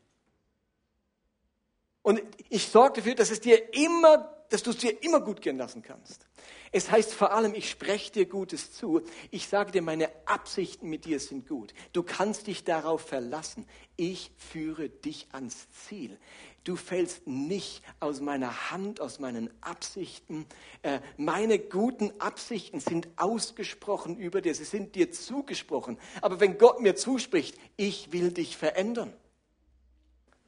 Und 2.01 2.21
ich 2.49 2.67
sorge 2.67 3.01
dafür, 3.01 3.15
dass 3.15 3.29
es 3.29 3.41
dir 3.41 3.73
immer, 3.75 4.35
dass 4.51 4.63
du 4.63 4.71
es 4.71 4.77
dir 4.77 5.01
immer 5.01 5.21
gut 5.21 5.41
gehen 5.41 5.57
lassen 5.57 5.81
kannst. 5.81 6.27
Es 6.73 6.91
heißt 6.91 7.13
vor 7.13 7.31
allem, 7.31 7.53
ich 7.53 7.69
spreche 7.69 8.11
dir 8.11 8.25
Gutes 8.25 8.73
zu. 8.73 9.01
Ich 9.29 9.47
sage 9.47 9.71
dir, 9.71 9.81
meine 9.81 10.09
Absichten 10.25 10.89
mit 10.89 11.05
dir 11.05 11.19
sind 11.19 11.47
gut. 11.47 11.73
Du 11.93 12.03
kannst 12.03 12.47
dich 12.47 12.65
darauf 12.65 13.01
verlassen. 13.01 13.65
Ich 13.95 14.31
führe 14.37 14.89
dich 14.89 15.27
ans 15.31 15.67
Ziel. 15.71 16.17
Du 16.65 16.75
fällst 16.75 17.27
nicht 17.27 17.81
aus 18.01 18.19
meiner 18.19 18.71
Hand, 18.71 18.99
aus 18.99 19.19
meinen 19.19 19.49
Absichten. 19.61 20.45
Äh, 20.81 20.99
meine 21.15 21.57
guten 21.57 22.11
Absichten 22.19 22.81
sind 22.81 23.07
ausgesprochen 23.15 24.17
über 24.17 24.41
dir. 24.41 24.53
Sie 24.53 24.65
sind 24.65 24.95
dir 24.95 25.11
zugesprochen. 25.11 25.97
Aber 26.21 26.41
wenn 26.41 26.57
Gott 26.57 26.81
mir 26.81 26.95
zuspricht, 26.95 27.57
ich 27.77 28.11
will 28.11 28.31
dich 28.31 28.57
verändern, 28.57 29.13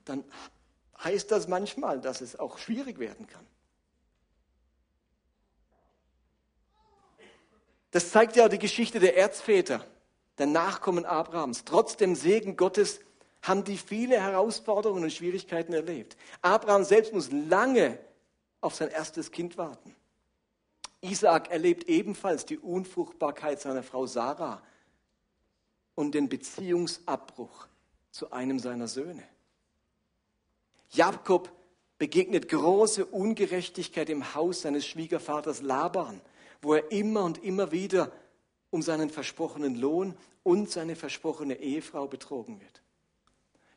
dann 0.04 0.26
heißt 1.02 1.32
das 1.32 1.48
manchmal, 1.48 2.02
dass 2.02 2.20
es 2.20 2.38
auch 2.38 2.58
schwierig 2.58 3.00
werden 3.00 3.28
kann. 3.28 3.46
Das 7.94 8.10
zeigt 8.10 8.36
ja 8.36 8.50
die 8.50 8.58
Geschichte 8.58 9.00
der 9.00 9.18
Erzväter, 9.18 9.86
der 10.40 10.48
Nachkommen 10.48 11.06
Abrahams. 11.06 11.64
Trotz 11.64 11.96
dem 11.96 12.16
Segen 12.16 12.58
Gottes 12.58 13.00
haben 13.44 13.64
die 13.64 13.78
viele 13.78 14.20
Herausforderungen 14.20 15.04
und 15.04 15.14
Schwierigkeiten 15.14 15.74
erlebt. 15.74 16.18
Abraham 16.42 16.86
selbst 16.86 17.14
muss 17.14 17.32
lange 17.32 18.00
auf 18.62 18.74
sein 18.74 18.90
erstes 18.90 19.30
Kind 19.30 19.60
warten. 19.60 19.96
Isaak 21.02 21.52
erlebt 21.52 21.84
ebenfalls 21.84 22.48
die 22.48 22.58
Unfruchtbarkeit 22.58 23.62
seiner 23.62 23.84
Frau 23.84 24.08
Sarah 24.08 24.64
und 25.94 26.16
den 26.16 26.30
Beziehungsabbruch 26.30 27.68
zu 28.10 28.32
einem 28.32 28.58
seiner 28.58 28.88
Söhne. 28.88 29.24
Jakob 30.90 31.52
begegnet 32.00 32.50
große 32.50 33.06
Ungerechtigkeit 33.06 34.10
im 34.10 34.34
Haus 34.34 34.62
seines 34.62 34.88
Schwiegervaters 34.88 35.62
Laban, 35.62 36.22
wo 36.64 36.74
er 36.76 36.92
immer 36.92 37.24
und 37.24 37.44
immer 37.44 37.72
wieder 37.72 38.12
um 38.70 38.82
seinen 38.82 39.10
versprochenen 39.10 39.76
Lohn 39.76 40.16
und 40.44 40.70
seine 40.70 40.96
versprochene 40.96 41.60
Ehefrau 41.60 42.08
betrogen 42.08 42.60
wird. 42.60 42.82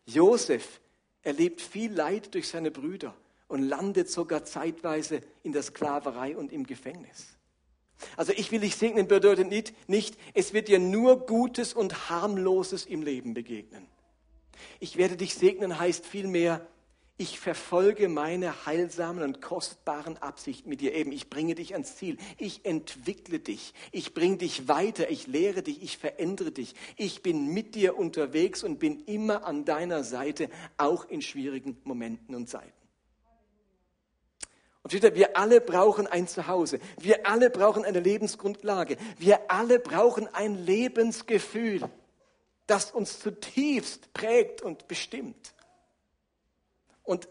Josef 0.07 0.81
erlebt 1.22 1.61
viel 1.61 1.92
Leid 1.92 2.35
durch 2.35 2.49
seine 2.49 2.70
Brüder 2.70 3.14
und 3.49 3.62
landet 3.62 4.11
sogar 4.11 4.44
zeitweise 4.44 5.22
in 5.42 5.53
der 5.53 5.62
Sklaverei 5.62 6.37
und 6.37 6.53
im 6.53 6.66
Gefängnis. 6.66 7.37
Also 8.16 8.33
ich 8.33 8.53
will 8.53 8.61
dich 8.61 8.77
segnen 8.77 9.09
bedeutet 9.09 9.49
nicht, 9.49 9.75
nicht, 9.88 10.16
es 10.35 10.53
wird 10.53 10.68
dir 10.68 10.79
nur 10.79 11.27
Gutes 11.27 11.72
und 11.75 12.11
Harmloses 12.11 12.87
im 12.87 13.03
Leben 13.03 13.35
begegnen. 13.35 13.87
Ich 14.81 14.96
werde 14.96 15.16
dich 15.16 15.35
segnen 15.35 15.79
heißt 15.79 16.07
vielmehr, 16.07 16.66
ich 17.19 17.41
verfolge 17.41 18.09
meine 18.09 18.67
heilsamen 18.67 19.25
und 19.25 19.41
kostbaren 19.41 20.19
Absichten 20.19 20.69
mit 20.69 20.83
dir. 20.83 20.95
Eben, 20.95 21.13
ich 21.13 21.31
bringe 21.31 21.55
dich 21.55 21.73
ans 21.73 21.97
Ziel. 21.97 22.19
Ich 22.37 22.67
entwickle 22.67 23.39
dich. 23.39 23.73
Ich 23.91 24.13
bringe 24.13 24.37
dich 24.37 24.69
weiter. 24.69 25.09
Ich 25.09 25.27
lehre 25.27 25.63
dich. 25.63 25.83
Ich 25.83 25.97
verändere 25.97 26.53
dich. 26.53 26.75
Ich 26.97 27.23
bin 27.23 27.55
mit 27.55 27.75
dir 27.75 27.97
unterwegs 27.97 28.63
und 28.63 28.79
bin 28.79 29.01
immer 29.07 29.47
an 29.47 29.65
deiner 29.65 30.05
Seite, 30.05 30.51
auch 30.77 31.07
in 31.07 31.23
schwierigen 31.23 31.81
Momenten 31.85 32.35
und 32.35 32.51
Zeiten. 32.51 32.73
Und 34.83 34.93
steht 34.93 35.15
wir 35.15 35.39
alle 35.39 35.63
brauchen 35.63 36.07
ein 36.07 36.29
Zuhause. 36.29 36.81
Wir 37.01 37.27
alle 37.27 37.49
brauchen 37.49 37.87
eine 37.87 38.01
Lebensgrundlage. 38.01 38.99
Wir 39.19 39.51
alle 39.51 39.79
brauchen 39.79 40.29
ein 40.35 40.55
Lebensgefühl, 40.55 41.81
das 42.67 42.93
uns 42.93 43.21
zutiefst 43.21 44.13
prägt 44.13 44.61
und 44.61 44.87
bestimmt. 44.87 45.56
Und 47.07 47.29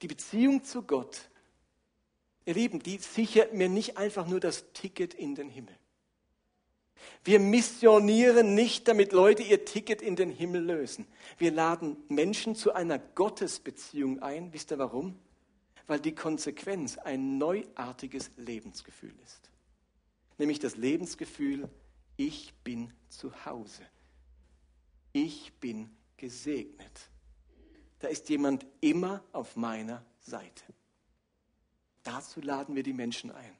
die 0.00 0.08
Beziehung 0.08 0.64
zu 0.64 0.82
Gott, 0.82 1.30
ihr 2.46 2.54
Lieben, 2.54 2.80
die 2.80 2.98
sichert 2.98 3.54
mir 3.54 3.68
nicht 3.68 3.98
einfach 3.98 4.26
nur 4.26 4.40
das 4.40 4.72
Ticket 4.72 5.14
in 5.14 5.36
den 5.36 5.48
Himmel. 5.48 5.76
Wir 7.24 7.38
missionieren 7.38 8.54
nicht, 8.54 8.88
damit 8.88 9.12
Leute 9.12 9.42
ihr 9.42 9.64
Ticket 9.64 10.02
in 10.02 10.16
den 10.16 10.30
Himmel 10.30 10.64
lösen. 10.64 11.06
Wir 11.36 11.52
laden 11.52 11.96
Menschen 12.08 12.56
zu 12.56 12.72
einer 12.72 12.98
Gottesbeziehung 12.98 14.22
ein. 14.22 14.52
Wisst 14.52 14.72
ihr 14.72 14.78
warum? 14.78 15.18
Weil 15.86 16.00
die 16.00 16.14
Konsequenz 16.14 16.96
ein 16.96 17.38
neuartiges 17.38 18.30
Lebensgefühl 18.36 19.14
ist. 19.24 19.50
Nämlich 20.38 20.58
das 20.58 20.76
Lebensgefühl, 20.76 21.68
ich 22.16 22.54
bin 22.64 22.92
zu 23.08 23.44
Hause. 23.44 23.82
Ich 25.12 25.52
bin 25.60 25.90
gesegnet 26.16 27.11
da 28.02 28.08
ist 28.08 28.28
jemand 28.28 28.66
immer 28.80 29.22
auf 29.32 29.54
meiner 29.54 30.04
Seite. 30.20 30.64
Dazu 32.02 32.40
laden 32.40 32.74
wir 32.74 32.82
die 32.82 32.92
Menschen 32.92 33.30
ein. 33.30 33.56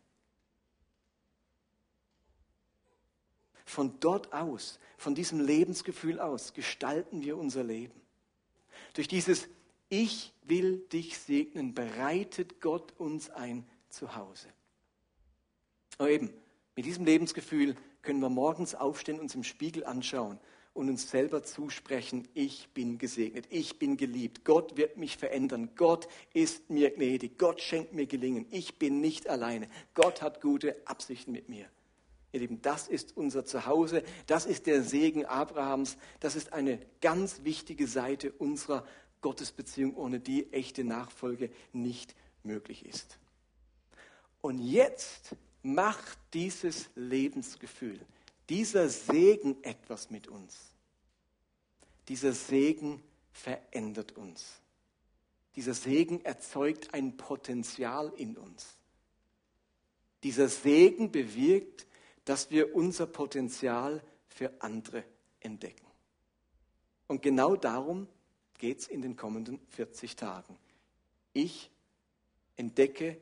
Von 3.65 4.01
dort 4.01 4.33
aus, 4.33 4.81
von 4.99 5.15
diesem 5.15 5.39
Lebensgefühl 5.41 6.19
aus, 6.19 6.55
gestalten 6.55 7.23
wir 7.23 7.39
unser 7.39 7.63
Leben. 7.63 7.99
Durch 8.95 9.07
dieses 9.07 9.49
Ich 9.89 10.33
will 10.43 10.79
dich 10.89 11.19
segnen, 11.19 11.73
bereitet 11.73 12.61
Gott 12.61 12.99
uns 12.99 13.31
ein 13.31 13.65
Zuhause. 13.91 14.49
Aber 15.99 16.11
eben, 16.11 16.31
mit 16.75 16.85
diesem 16.85 17.05
Lebensgefühl 17.05 17.77
können 18.03 18.19
wir 18.19 18.29
morgens 18.29 18.75
aufstehen, 18.75 19.21
uns 19.21 19.37
im 19.37 19.45
Spiegel 19.45 19.85
anschauen 19.85 20.41
und 20.75 20.89
uns 20.89 21.11
selber 21.11 21.43
zusprechen, 21.43 22.27
ich 22.35 22.69
bin 22.71 22.99
gesegnet, 22.99 23.47
ich 23.51 23.79
bin 23.79 23.97
geliebt, 23.97 24.45
Gott 24.45 24.77
wird 24.77 24.97
mich 24.97 25.17
verändern, 25.17 25.71
Gott 25.77 26.09
ist 26.33 26.71
mir 26.71 26.91
gnädig, 26.91 27.39
Gott 27.39 27.61
schenkt 27.61 27.93
mir 27.93 28.07
Gelingen, 28.07 28.47
ich 28.51 28.79
bin 28.79 29.01
nicht 29.01 29.29
alleine, 29.29 29.69
Gott 29.95 30.23
hat 30.23 30.41
gute 30.41 30.77
Absichten 30.87 31.33
mit 31.33 31.49
mir. 31.49 31.67
Ihr 32.33 32.41
Lieben, 32.41 32.63
das 32.63 32.89
ist 32.89 33.15
unser 33.15 33.45
Zuhause, 33.45 34.03
das 34.27 34.47
ist 34.47 34.67
der 34.67 34.83
Segen 34.83 35.27
Abrahams, 35.27 35.99
das 36.21 36.35
ist 36.35 36.55
eine 36.55 36.79
ganz 37.03 37.45
wichtige 37.45 37.87
Seite 37.87 38.33
unserer 38.33 38.87
Gottesbeziehung, 39.21 39.95
ohne 39.95 40.19
die 40.19 40.51
echte 40.53 40.85
Nachfolge 40.85 41.51
nicht 41.75 42.15
möglich 42.43 42.87
ist. 42.87 43.19
Und 44.41 44.59
jetzt 44.59 45.37
macht 45.63 46.19
dieses 46.33 46.89
Lebensgefühl, 46.95 48.01
dieser 48.53 48.91
Segen 48.91 49.65
etwas 49.65 50.11
mit 50.11 50.29
uns. 50.29 50.75
Dieser 52.09 52.35
Segen 52.35 53.03
verändert 53.33 54.13
uns. 54.13 54.61
Dieser 55.57 55.73
Segen 55.73 56.23
erzeugt 56.23 56.93
ein 56.93 57.17
Potenzial 57.17 58.13
in 58.15 58.37
uns. 58.37 58.77
Dieser 60.23 60.51
Segen 60.51 61.11
bewirkt, 61.11 61.87
dass 62.27 62.51
wir 62.51 62.77
unser 62.77 63.07
Potenzial 63.07 64.05
für 64.29 64.53
andere 64.61 65.03
entdecken. 65.41 65.87
Und 67.07 67.23
genau 67.23 67.57
darum 67.57 68.07
geht 68.59 68.81
es 68.81 68.87
in 68.87 69.01
den 69.01 69.17
kommenden 69.17 69.61
40 69.71 70.15
Tagen. 70.15 70.59
Ich 71.33 71.71
entdecke 72.57 73.17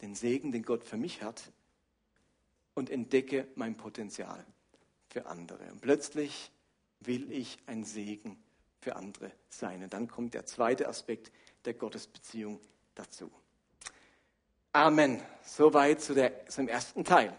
den 0.00 0.16
Segen, 0.16 0.50
den 0.50 0.64
Gott 0.64 0.82
für 0.82 0.96
mich 0.96 1.22
hat 1.22 1.52
und 2.74 2.90
entdecke 2.90 3.48
mein 3.54 3.76
Potenzial 3.76 4.44
für 5.08 5.26
andere. 5.26 5.70
Und 5.72 5.80
plötzlich 5.80 6.50
will 7.00 7.30
ich 7.32 7.58
ein 7.66 7.84
Segen 7.84 8.42
für 8.80 8.96
andere 8.96 9.32
sein. 9.48 9.82
Und 9.82 9.92
dann 9.92 10.08
kommt 10.08 10.34
der 10.34 10.46
zweite 10.46 10.88
Aspekt 10.88 11.32
der 11.64 11.74
Gottesbeziehung 11.74 12.60
dazu. 12.94 13.30
Amen. 14.72 15.20
Soweit 15.42 16.00
zu 16.00 16.14
der, 16.14 16.46
zum 16.46 16.68
ersten 16.68 17.04
Teil. 17.04 17.36